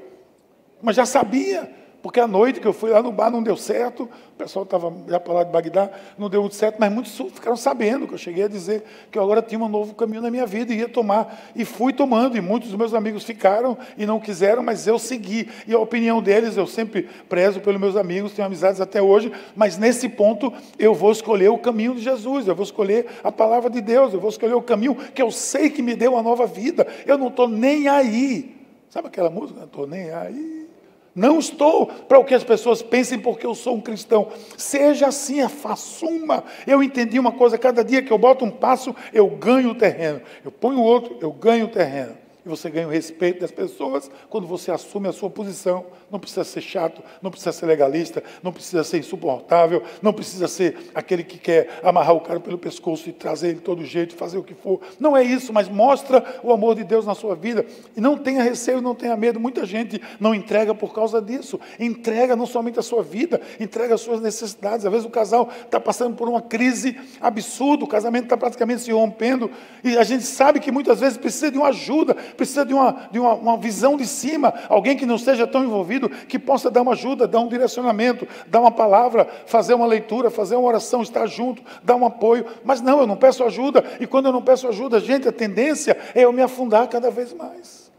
[0.82, 1.70] Mas já sabia,
[2.02, 4.92] porque a noite que eu fui lá no bar não deu certo, o pessoal estava
[5.08, 8.18] já para lá de Bagdá, não deu muito certo, mas muitos ficaram sabendo que eu
[8.18, 10.88] cheguei a dizer que eu agora tinha um novo caminho na minha vida e ia
[10.88, 11.52] tomar.
[11.54, 15.50] E fui tomando, e muitos dos meus amigos ficaram e não quiseram, mas eu segui.
[15.68, 19.78] E a opinião deles, eu sempre prezo pelos meus amigos, tenho amizades até hoje, mas
[19.78, 23.82] nesse ponto eu vou escolher o caminho de Jesus, eu vou escolher a palavra de
[23.82, 26.88] Deus, eu vou escolher o caminho que eu sei que me deu uma nova vida.
[27.06, 28.59] Eu não estou nem aí.
[28.90, 29.60] Sabe aquela música?
[29.60, 30.68] Não estou nem aí.
[31.14, 34.30] Não estou para o que as pessoas pensem porque eu sou um cristão.
[34.58, 36.44] Seja assim, assuma.
[36.66, 40.22] Eu entendi uma coisa: cada dia que eu boto um passo, eu ganho o terreno.
[40.44, 42.16] Eu ponho outro, eu ganho o terreno.
[42.50, 45.86] Você ganha o respeito das pessoas quando você assume a sua posição.
[46.12, 50.92] Não precisa ser chato, não precisa ser legalista, não precisa ser insuportável, não precisa ser
[50.94, 54.44] aquele que quer amarrar o cara pelo pescoço e trazer ele todo jeito, fazer o
[54.44, 54.82] que for.
[55.00, 57.66] Não é isso, mas mostra o amor de Deus na sua vida.
[57.96, 59.40] E não tenha receio, não tenha medo.
[59.40, 61.60] Muita gente não entrega por causa disso.
[61.80, 64.86] Entrega não somente a sua vida, entrega as suas necessidades.
[64.86, 68.92] Às vezes o casal está passando por uma crise absurda, o casamento está praticamente se
[68.92, 69.50] rompendo,
[69.84, 73.20] e a gente sabe que muitas vezes precisa de uma ajuda, precisa de uma, de
[73.20, 76.94] uma, uma visão de cima, alguém que não seja tão envolvido, que possa dar uma
[76.94, 81.62] ajuda, dar um direcionamento, dar uma palavra, fazer uma leitura, fazer uma oração, estar junto,
[81.84, 82.46] dar um apoio.
[82.64, 85.98] Mas não, eu não peço ajuda, e quando eu não peço ajuda, gente, a tendência
[86.16, 87.92] é eu me afundar cada vez mais.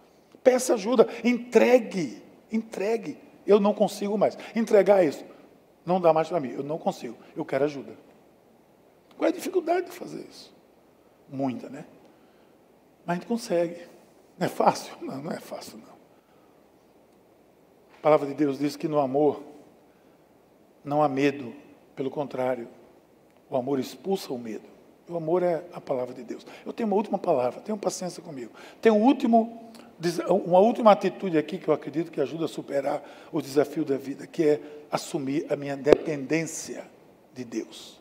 [0.43, 3.19] Peça ajuda, entregue, entregue.
[3.47, 4.39] Eu não consigo mais.
[4.57, 5.25] Entregar isso
[5.85, 7.93] não dá mais para mim, eu não consigo, eu quero ajuda.
[9.17, 10.55] Qual é a dificuldade de fazer isso?
[11.29, 11.85] Muita, né?
[13.05, 13.77] Mas a gente consegue.
[14.41, 14.95] Não é fácil?
[15.03, 16.01] Não, não é fácil, não.
[17.99, 19.43] A palavra de Deus diz que no amor
[20.83, 21.53] não há medo,
[21.95, 22.67] pelo contrário,
[23.51, 24.65] o amor expulsa o medo.
[25.07, 26.47] O amor é a palavra de Deus.
[26.65, 28.51] Eu tenho uma última palavra, tenham paciência comigo.
[28.81, 29.71] Tem um último,
[30.31, 34.27] uma última atitude aqui que eu acredito que ajuda a superar o desafio da vida,
[34.27, 34.61] que é
[34.91, 36.91] assumir a minha dependência
[37.35, 38.01] de Deus.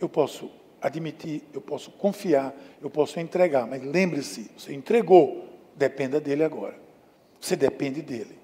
[0.00, 0.50] Eu posso
[0.80, 6.74] admitir, eu posso confiar, eu posso entregar, mas lembre-se, você entregou, dependa dele agora.
[7.40, 8.38] Você depende dele.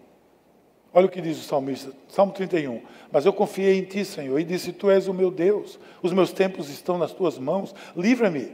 [0.93, 2.81] Olha o que diz o salmista, Salmo 31.
[3.13, 6.33] Mas eu confiei em ti, Senhor, e disse: Tu és o meu Deus, os meus
[6.33, 8.51] tempos estão nas tuas mãos, livra-me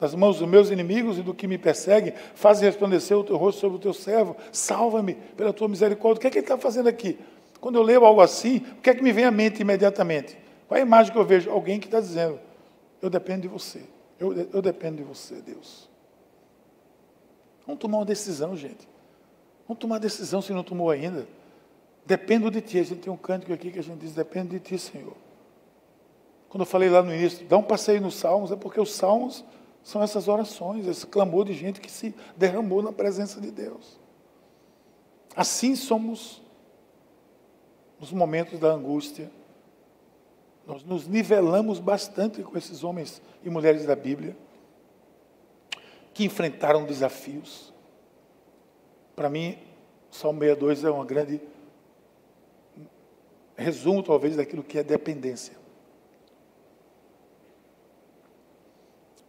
[0.00, 3.60] das mãos dos meus inimigos e do que me persegue, faz resplandecer o teu rosto
[3.60, 6.18] sobre o teu servo, salva-me pela tua misericórdia.
[6.18, 7.18] O que é que ele está fazendo aqui?
[7.60, 10.38] Quando eu leio algo assim, o que é que me vem à mente imediatamente?
[10.66, 11.50] Qual é a imagem que eu vejo?
[11.50, 12.40] Alguém que está dizendo:
[13.00, 13.82] eu dependo de você.
[14.18, 15.88] Eu, eu dependo de você, Deus.
[17.66, 18.88] Vamos tomar uma decisão, gente.
[19.66, 21.26] Vamos tomar uma decisão se não tomou ainda.
[22.04, 22.78] Dependo de Ti.
[22.78, 25.16] A gente tem um cântico aqui que a gente diz: Dependo de Ti, Senhor.
[26.48, 29.44] Quando eu falei lá no início, dá um passeio nos Salmos, é porque os Salmos
[29.84, 33.98] são essas orações, esse clamor de gente que se derramou na presença de Deus.
[35.34, 36.42] Assim somos
[38.00, 39.30] nos momentos da angústia,
[40.70, 44.36] Nós nos nivelamos bastante com esses homens e mulheres da Bíblia
[46.14, 47.74] que enfrentaram desafios.
[49.16, 49.58] Para mim,
[50.12, 51.40] Salmo 62 é uma grande
[53.56, 55.54] resumo, talvez, daquilo que é dependência.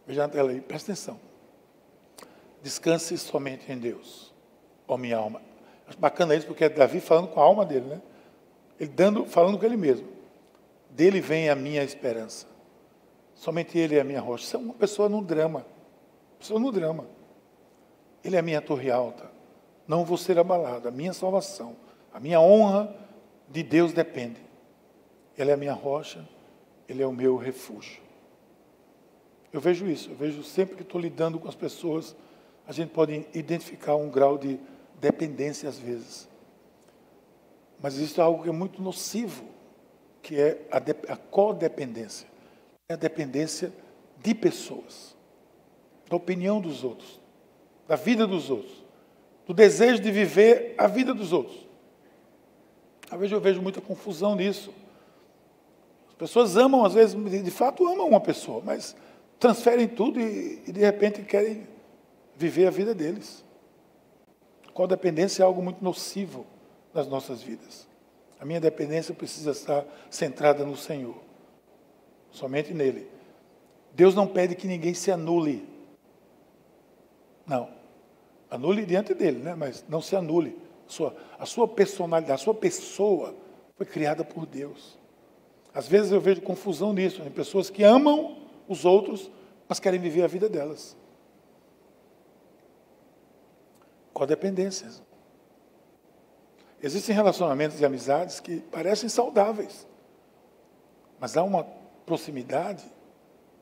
[0.06, 1.18] Veja na tela aí, presta atenção.
[2.62, 4.32] Descanse somente em Deus,
[4.86, 5.42] ó minha alma.
[5.88, 8.02] Acho bacana isso, porque é Davi falando com a alma dele, né?
[8.78, 10.21] Ele dando, falando com ele mesmo.
[10.92, 12.46] Dele vem a minha esperança.
[13.34, 14.46] Somente Ele é a minha rocha.
[14.46, 15.66] Você é uma pessoa no drama.
[16.38, 17.06] Pessoa no drama.
[18.22, 19.30] Ele é a minha torre alta.
[19.88, 20.86] Não vou ser abalado.
[20.86, 21.76] A minha salvação,
[22.12, 22.94] a minha honra
[23.48, 24.40] de Deus depende.
[25.36, 26.26] Ele é a minha rocha,
[26.88, 28.02] Ele é o meu refúgio.
[29.52, 32.16] Eu vejo isso, eu vejo sempre que estou lidando com as pessoas,
[32.66, 34.58] a gente pode identificar um grau de
[35.00, 36.28] dependência às vezes.
[37.82, 39.44] Mas existe algo que é muito nocivo,
[40.22, 42.28] que é a, de, a codependência.
[42.88, 43.72] É a dependência
[44.18, 45.16] de pessoas,
[46.08, 47.20] da opinião dos outros,
[47.88, 48.84] da vida dos outros,
[49.46, 51.66] do desejo de viver a vida dos outros.
[53.10, 54.72] Às vezes eu vejo muita confusão nisso.
[56.08, 58.96] As pessoas amam, às vezes, de fato amam uma pessoa, mas
[59.40, 61.66] transferem tudo e, e de repente querem
[62.36, 63.44] viver a vida deles.
[64.72, 66.46] Qual dependência é algo muito nocivo
[66.94, 67.88] nas nossas vidas.
[68.42, 71.14] A minha dependência precisa estar centrada no Senhor,
[72.32, 73.08] somente nele.
[73.92, 75.64] Deus não pede que ninguém se anule.
[77.46, 77.68] Não.
[78.50, 79.54] Anule diante dele, né?
[79.54, 80.58] mas não se anule.
[80.88, 83.32] A sua, a sua personalidade, a sua pessoa
[83.76, 84.98] foi criada por Deus.
[85.72, 89.30] Às vezes eu vejo confusão nisso, em pessoas que amam os outros,
[89.68, 90.96] mas querem viver a vida delas.
[94.12, 95.00] Codependências.
[96.82, 99.86] Existem relacionamentos e amizades que parecem saudáveis,
[101.20, 101.64] mas há uma
[102.04, 102.84] proximidade,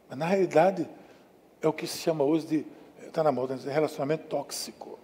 [0.08, 0.88] mas na realidade
[1.60, 2.66] é o que se chama hoje de,
[3.06, 4.98] está na moda, relacionamento tóxico.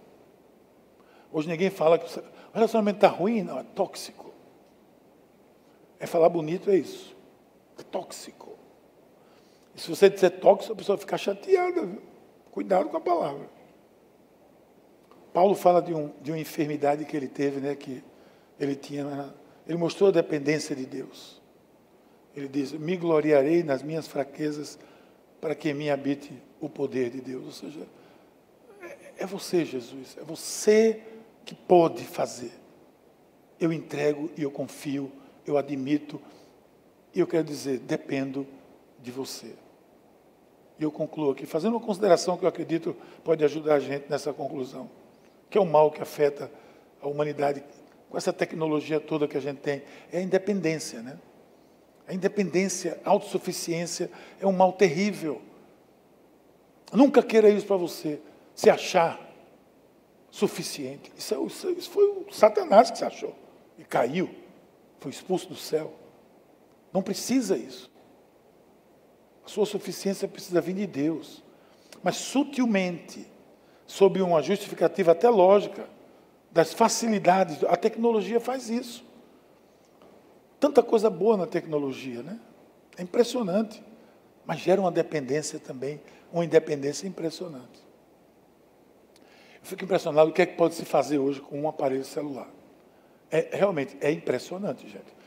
[1.31, 4.33] Hoje ninguém fala que o relacionamento está ruim, não, é tóxico.
[5.99, 7.15] É falar bonito, é isso.
[7.77, 8.57] É tóxico.
[9.75, 11.85] E se você disser tóxico, a pessoa fica chateada.
[11.85, 12.01] Viu?
[12.51, 13.47] Cuidado com a palavra.
[15.33, 18.03] Paulo fala de, um, de uma enfermidade que ele teve, né, que
[18.59, 19.33] ele tinha.
[19.67, 21.41] Ele mostrou a dependência de Deus.
[22.35, 24.77] Ele diz: Me gloriarei nas minhas fraquezas,
[25.41, 27.45] para que mim habite o poder de Deus.
[27.45, 27.87] Ou seja,
[28.81, 31.01] é, é você, Jesus, é você
[31.45, 32.51] que pode fazer.
[33.59, 35.11] Eu entrego e eu confio,
[35.45, 36.21] eu admito,
[37.13, 38.45] e eu quero dizer, dependo
[39.01, 39.53] de você.
[40.79, 44.31] E eu concluo aqui, fazendo uma consideração que eu acredito pode ajudar a gente nessa
[44.31, 44.87] conclusão
[45.49, 46.51] que é o mal que afeta
[47.01, 47.63] a humanidade
[48.09, 49.81] com essa tecnologia toda que a gente tem,
[50.11, 51.17] é a independência, né?
[52.07, 55.41] A independência, a autossuficiência é um mal terrível.
[56.93, 58.19] Nunca queira isso para você,
[58.55, 59.19] se achar
[60.31, 61.11] suficiente.
[61.17, 63.35] Isso, é, isso, isso foi o Satanás que se achou
[63.77, 64.29] e caiu,
[64.99, 65.93] foi expulso do céu.
[66.93, 67.91] Não precisa isso.
[69.45, 71.43] A sua suficiência precisa vir de Deus.
[72.01, 73.27] Mas sutilmente,
[73.85, 75.89] sob uma justificativa até lógica
[76.51, 77.63] das facilidades.
[77.63, 79.05] A tecnologia faz isso.
[80.59, 82.39] Tanta coisa boa na tecnologia, né?
[82.97, 83.83] É impressionante.
[84.45, 87.85] Mas gera uma dependência também, uma independência impressionante.
[89.61, 92.49] Eu fico impressionado o que é que pode se fazer hoje com um aparelho celular.
[93.29, 95.17] É, realmente, é impressionante, gente.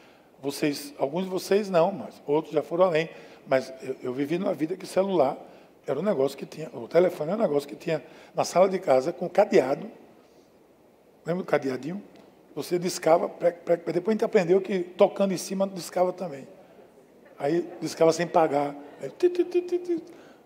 [0.43, 3.11] Vocês, alguns de vocês não, mas outros já foram além.
[3.47, 5.37] Mas eu, eu vivi numa vida que celular
[5.87, 8.03] era um negócio que tinha, o telefone era um negócio que tinha
[8.35, 9.91] na sala de casa com cadeado.
[11.25, 12.03] Lembra do cadeadinho?
[12.55, 13.31] Você discava,
[13.93, 16.47] depois a gente aprendeu que tocando em cima discava também.
[17.39, 18.75] Aí discava sem pagar.
[19.01, 19.11] Aí,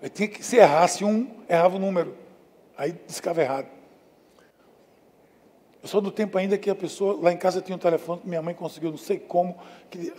[0.03, 2.15] aí tinha que, se errasse um, errava o número.
[2.77, 3.69] Aí discava errado.
[5.83, 8.29] Eu sou do tempo ainda que a pessoa, lá em casa tinha um telefone que
[8.29, 9.59] minha mãe conseguiu, não sei como,
[9.91, 10.13] que,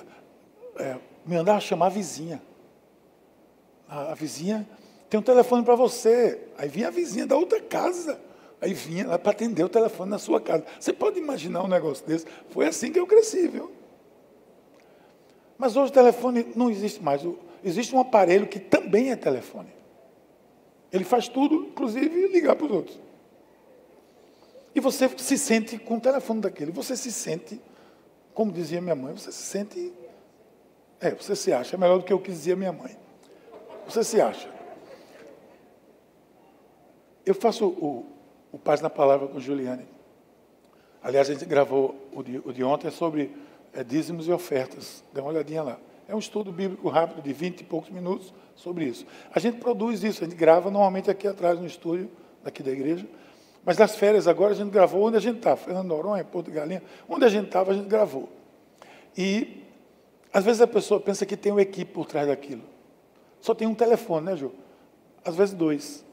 [0.78, 2.42] é, me andava chamar a vizinha.
[3.88, 4.68] A, a vizinha
[5.10, 6.40] tem um telefone para você.
[6.58, 8.20] Aí vinha a vizinha da outra casa.
[8.66, 10.66] Aí vinha lá para atender o telefone na sua casa.
[10.80, 12.26] Você pode imaginar um negócio desse?
[12.50, 13.72] Foi assim que eu cresci, viu?
[15.56, 17.22] Mas hoje o telefone não existe mais.
[17.64, 19.70] Existe um aparelho que também é telefone.
[20.92, 23.00] Ele faz tudo, inclusive ligar para os outros.
[24.74, 26.72] E você se sente com o telefone daquele.
[26.72, 27.62] Você se sente,
[28.34, 29.94] como dizia minha mãe, você se sente.
[31.00, 32.98] É, você se acha melhor do que o que dizia minha mãe.
[33.88, 34.50] Você se acha.
[37.24, 38.15] Eu faço o,
[38.56, 39.86] o Paz na Palavra com Juliane.
[41.04, 43.36] Aliás, a gente gravou o de, o de ontem sobre
[43.74, 45.04] é, dízimos e ofertas.
[45.14, 45.78] Dê uma olhadinha lá.
[46.08, 49.06] É um estudo bíblico rápido de 20 e poucos minutos sobre isso.
[49.34, 52.10] A gente produz isso, a gente grava normalmente aqui atrás no estúdio,
[52.42, 53.06] daqui da igreja.
[53.66, 55.58] Mas nas férias agora a gente gravou onde a gente estava.
[55.58, 56.82] Fernando Noronha, Porto Galinha.
[57.10, 58.30] Onde a gente estava, a gente gravou.
[59.18, 59.64] E
[60.32, 62.64] às vezes a pessoa pensa que tem uma equipe por trás daquilo.
[63.42, 64.54] Só tem um telefone, né, Ju?
[65.26, 66.05] Às vezes dois.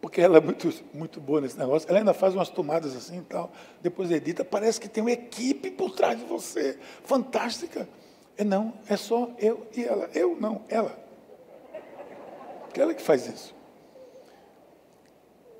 [0.00, 1.88] Porque ela é muito, muito boa nesse negócio.
[1.88, 3.50] Ela ainda faz umas tomadas assim e tal.
[3.82, 4.44] Depois edita.
[4.44, 6.78] Parece que tem uma equipe por trás de você.
[7.02, 7.88] Fantástica.
[8.36, 10.10] É não, é só eu e ela.
[10.14, 10.96] Eu não, ela.
[12.74, 13.54] Ela que faz isso.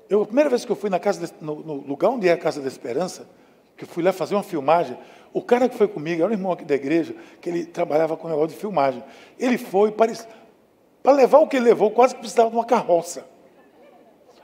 [0.09, 2.31] Eu, a primeira vez que eu fui na casa, de, no, no, lugar onde é
[2.31, 3.27] a Casa da Esperança,
[3.75, 4.97] que eu fui lá fazer uma filmagem,
[5.33, 8.27] o cara que foi comigo, era um irmão aqui da igreja, que ele trabalhava com
[8.27, 9.03] um negócio de filmagem.
[9.37, 13.25] Ele foi, para levar o que ele levou, quase que precisava de uma carroça.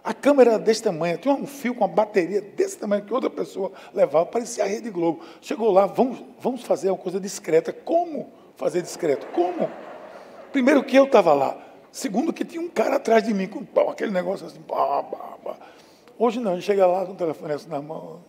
[0.04, 3.30] A câmera era desse tamanho, tinha um fio com uma bateria desse tamanho que outra
[3.30, 5.22] pessoa levava, parecia a Rede Globo.
[5.40, 7.72] Chegou lá, vamos, vamos fazer uma coisa discreta.
[7.72, 9.26] Como fazer discreto?
[9.28, 9.70] Como?
[10.52, 11.58] Primeiro que eu estava lá.
[11.90, 14.60] Segundo que tinha um cara atrás de mim com pau, aquele negócio assim.
[14.62, 15.58] Pá, pá, pá.
[16.18, 18.22] Hoje não, a gente chega lá com o telefone assim na mão,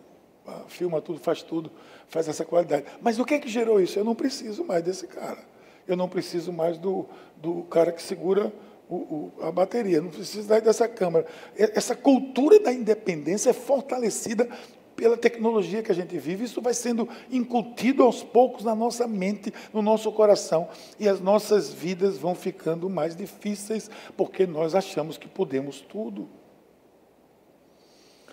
[0.68, 1.72] filma tudo, faz tudo,
[2.06, 2.84] faz essa qualidade.
[3.00, 3.98] Mas o que é que gerou isso?
[3.98, 5.38] Eu não preciso mais desse cara.
[5.86, 7.06] Eu não preciso mais do,
[7.36, 8.52] do cara que segura
[8.88, 11.26] o, o, a bateria, não precisa dessa câmera.
[11.56, 14.48] Essa cultura da independência é fortalecida
[14.94, 19.52] pela tecnologia que a gente vive, isso vai sendo incutido aos poucos na nossa mente,
[19.72, 20.68] no nosso coração,
[20.98, 26.28] e as nossas vidas vão ficando mais difíceis, porque nós achamos que podemos tudo.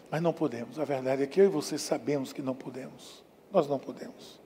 [0.10, 3.24] Mas não podemos, a verdade é que eu e você sabemos que não podemos.
[3.52, 4.40] Nós não podemos.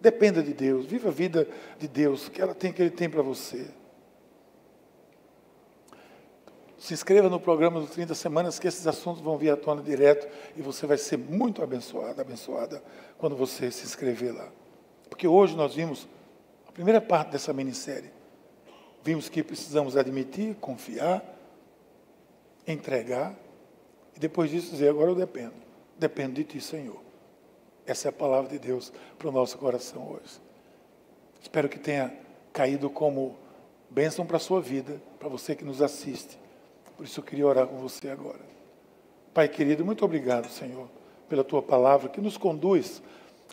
[0.00, 3.22] Dependa de Deus, viva a vida de Deus, que ela tem que Ele tem para
[3.22, 3.68] você.
[6.80, 10.26] Se inscreva no programa dos 30 semanas, que esses assuntos vão vir à tona direto
[10.56, 12.82] e você vai ser muito abençoado, abençoada
[13.18, 14.48] quando você se inscrever lá.
[15.10, 16.08] Porque hoje nós vimos
[16.66, 18.10] a primeira parte dessa minissérie.
[19.04, 21.22] Vimos que precisamos admitir, confiar,
[22.66, 23.38] entregar
[24.16, 25.52] e depois disso dizer: agora eu dependo.
[25.98, 27.02] Dependo de Ti, Senhor.
[27.86, 30.40] Essa é a palavra de Deus para o nosso coração hoje.
[31.42, 32.10] Espero que tenha
[32.54, 33.36] caído como
[33.90, 36.39] bênção para a sua vida, para você que nos assiste.
[37.00, 38.40] Por isso eu queria orar com você agora.
[39.32, 40.86] Pai querido, muito obrigado, Senhor,
[41.30, 43.02] pela tua palavra que nos conduz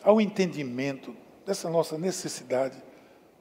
[0.02, 2.76] ao entendimento dessa nossa necessidade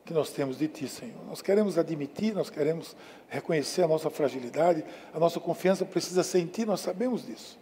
[0.05, 1.26] que nós temos de Ti, Senhor.
[1.26, 2.95] Nós queremos admitir, nós queremos
[3.28, 7.60] reconhecer a nossa fragilidade, a nossa confiança precisa ser em Ti, nós sabemos disso.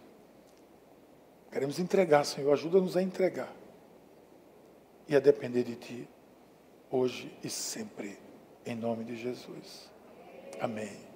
[1.50, 3.52] Queremos entregar, Senhor, ajuda-nos a entregar
[5.08, 6.08] e a depender de Ti,
[6.92, 8.16] hoje e sempre,
[8.64, 9.90] em nome de Jesus.
[10.60, 11.15] Amém.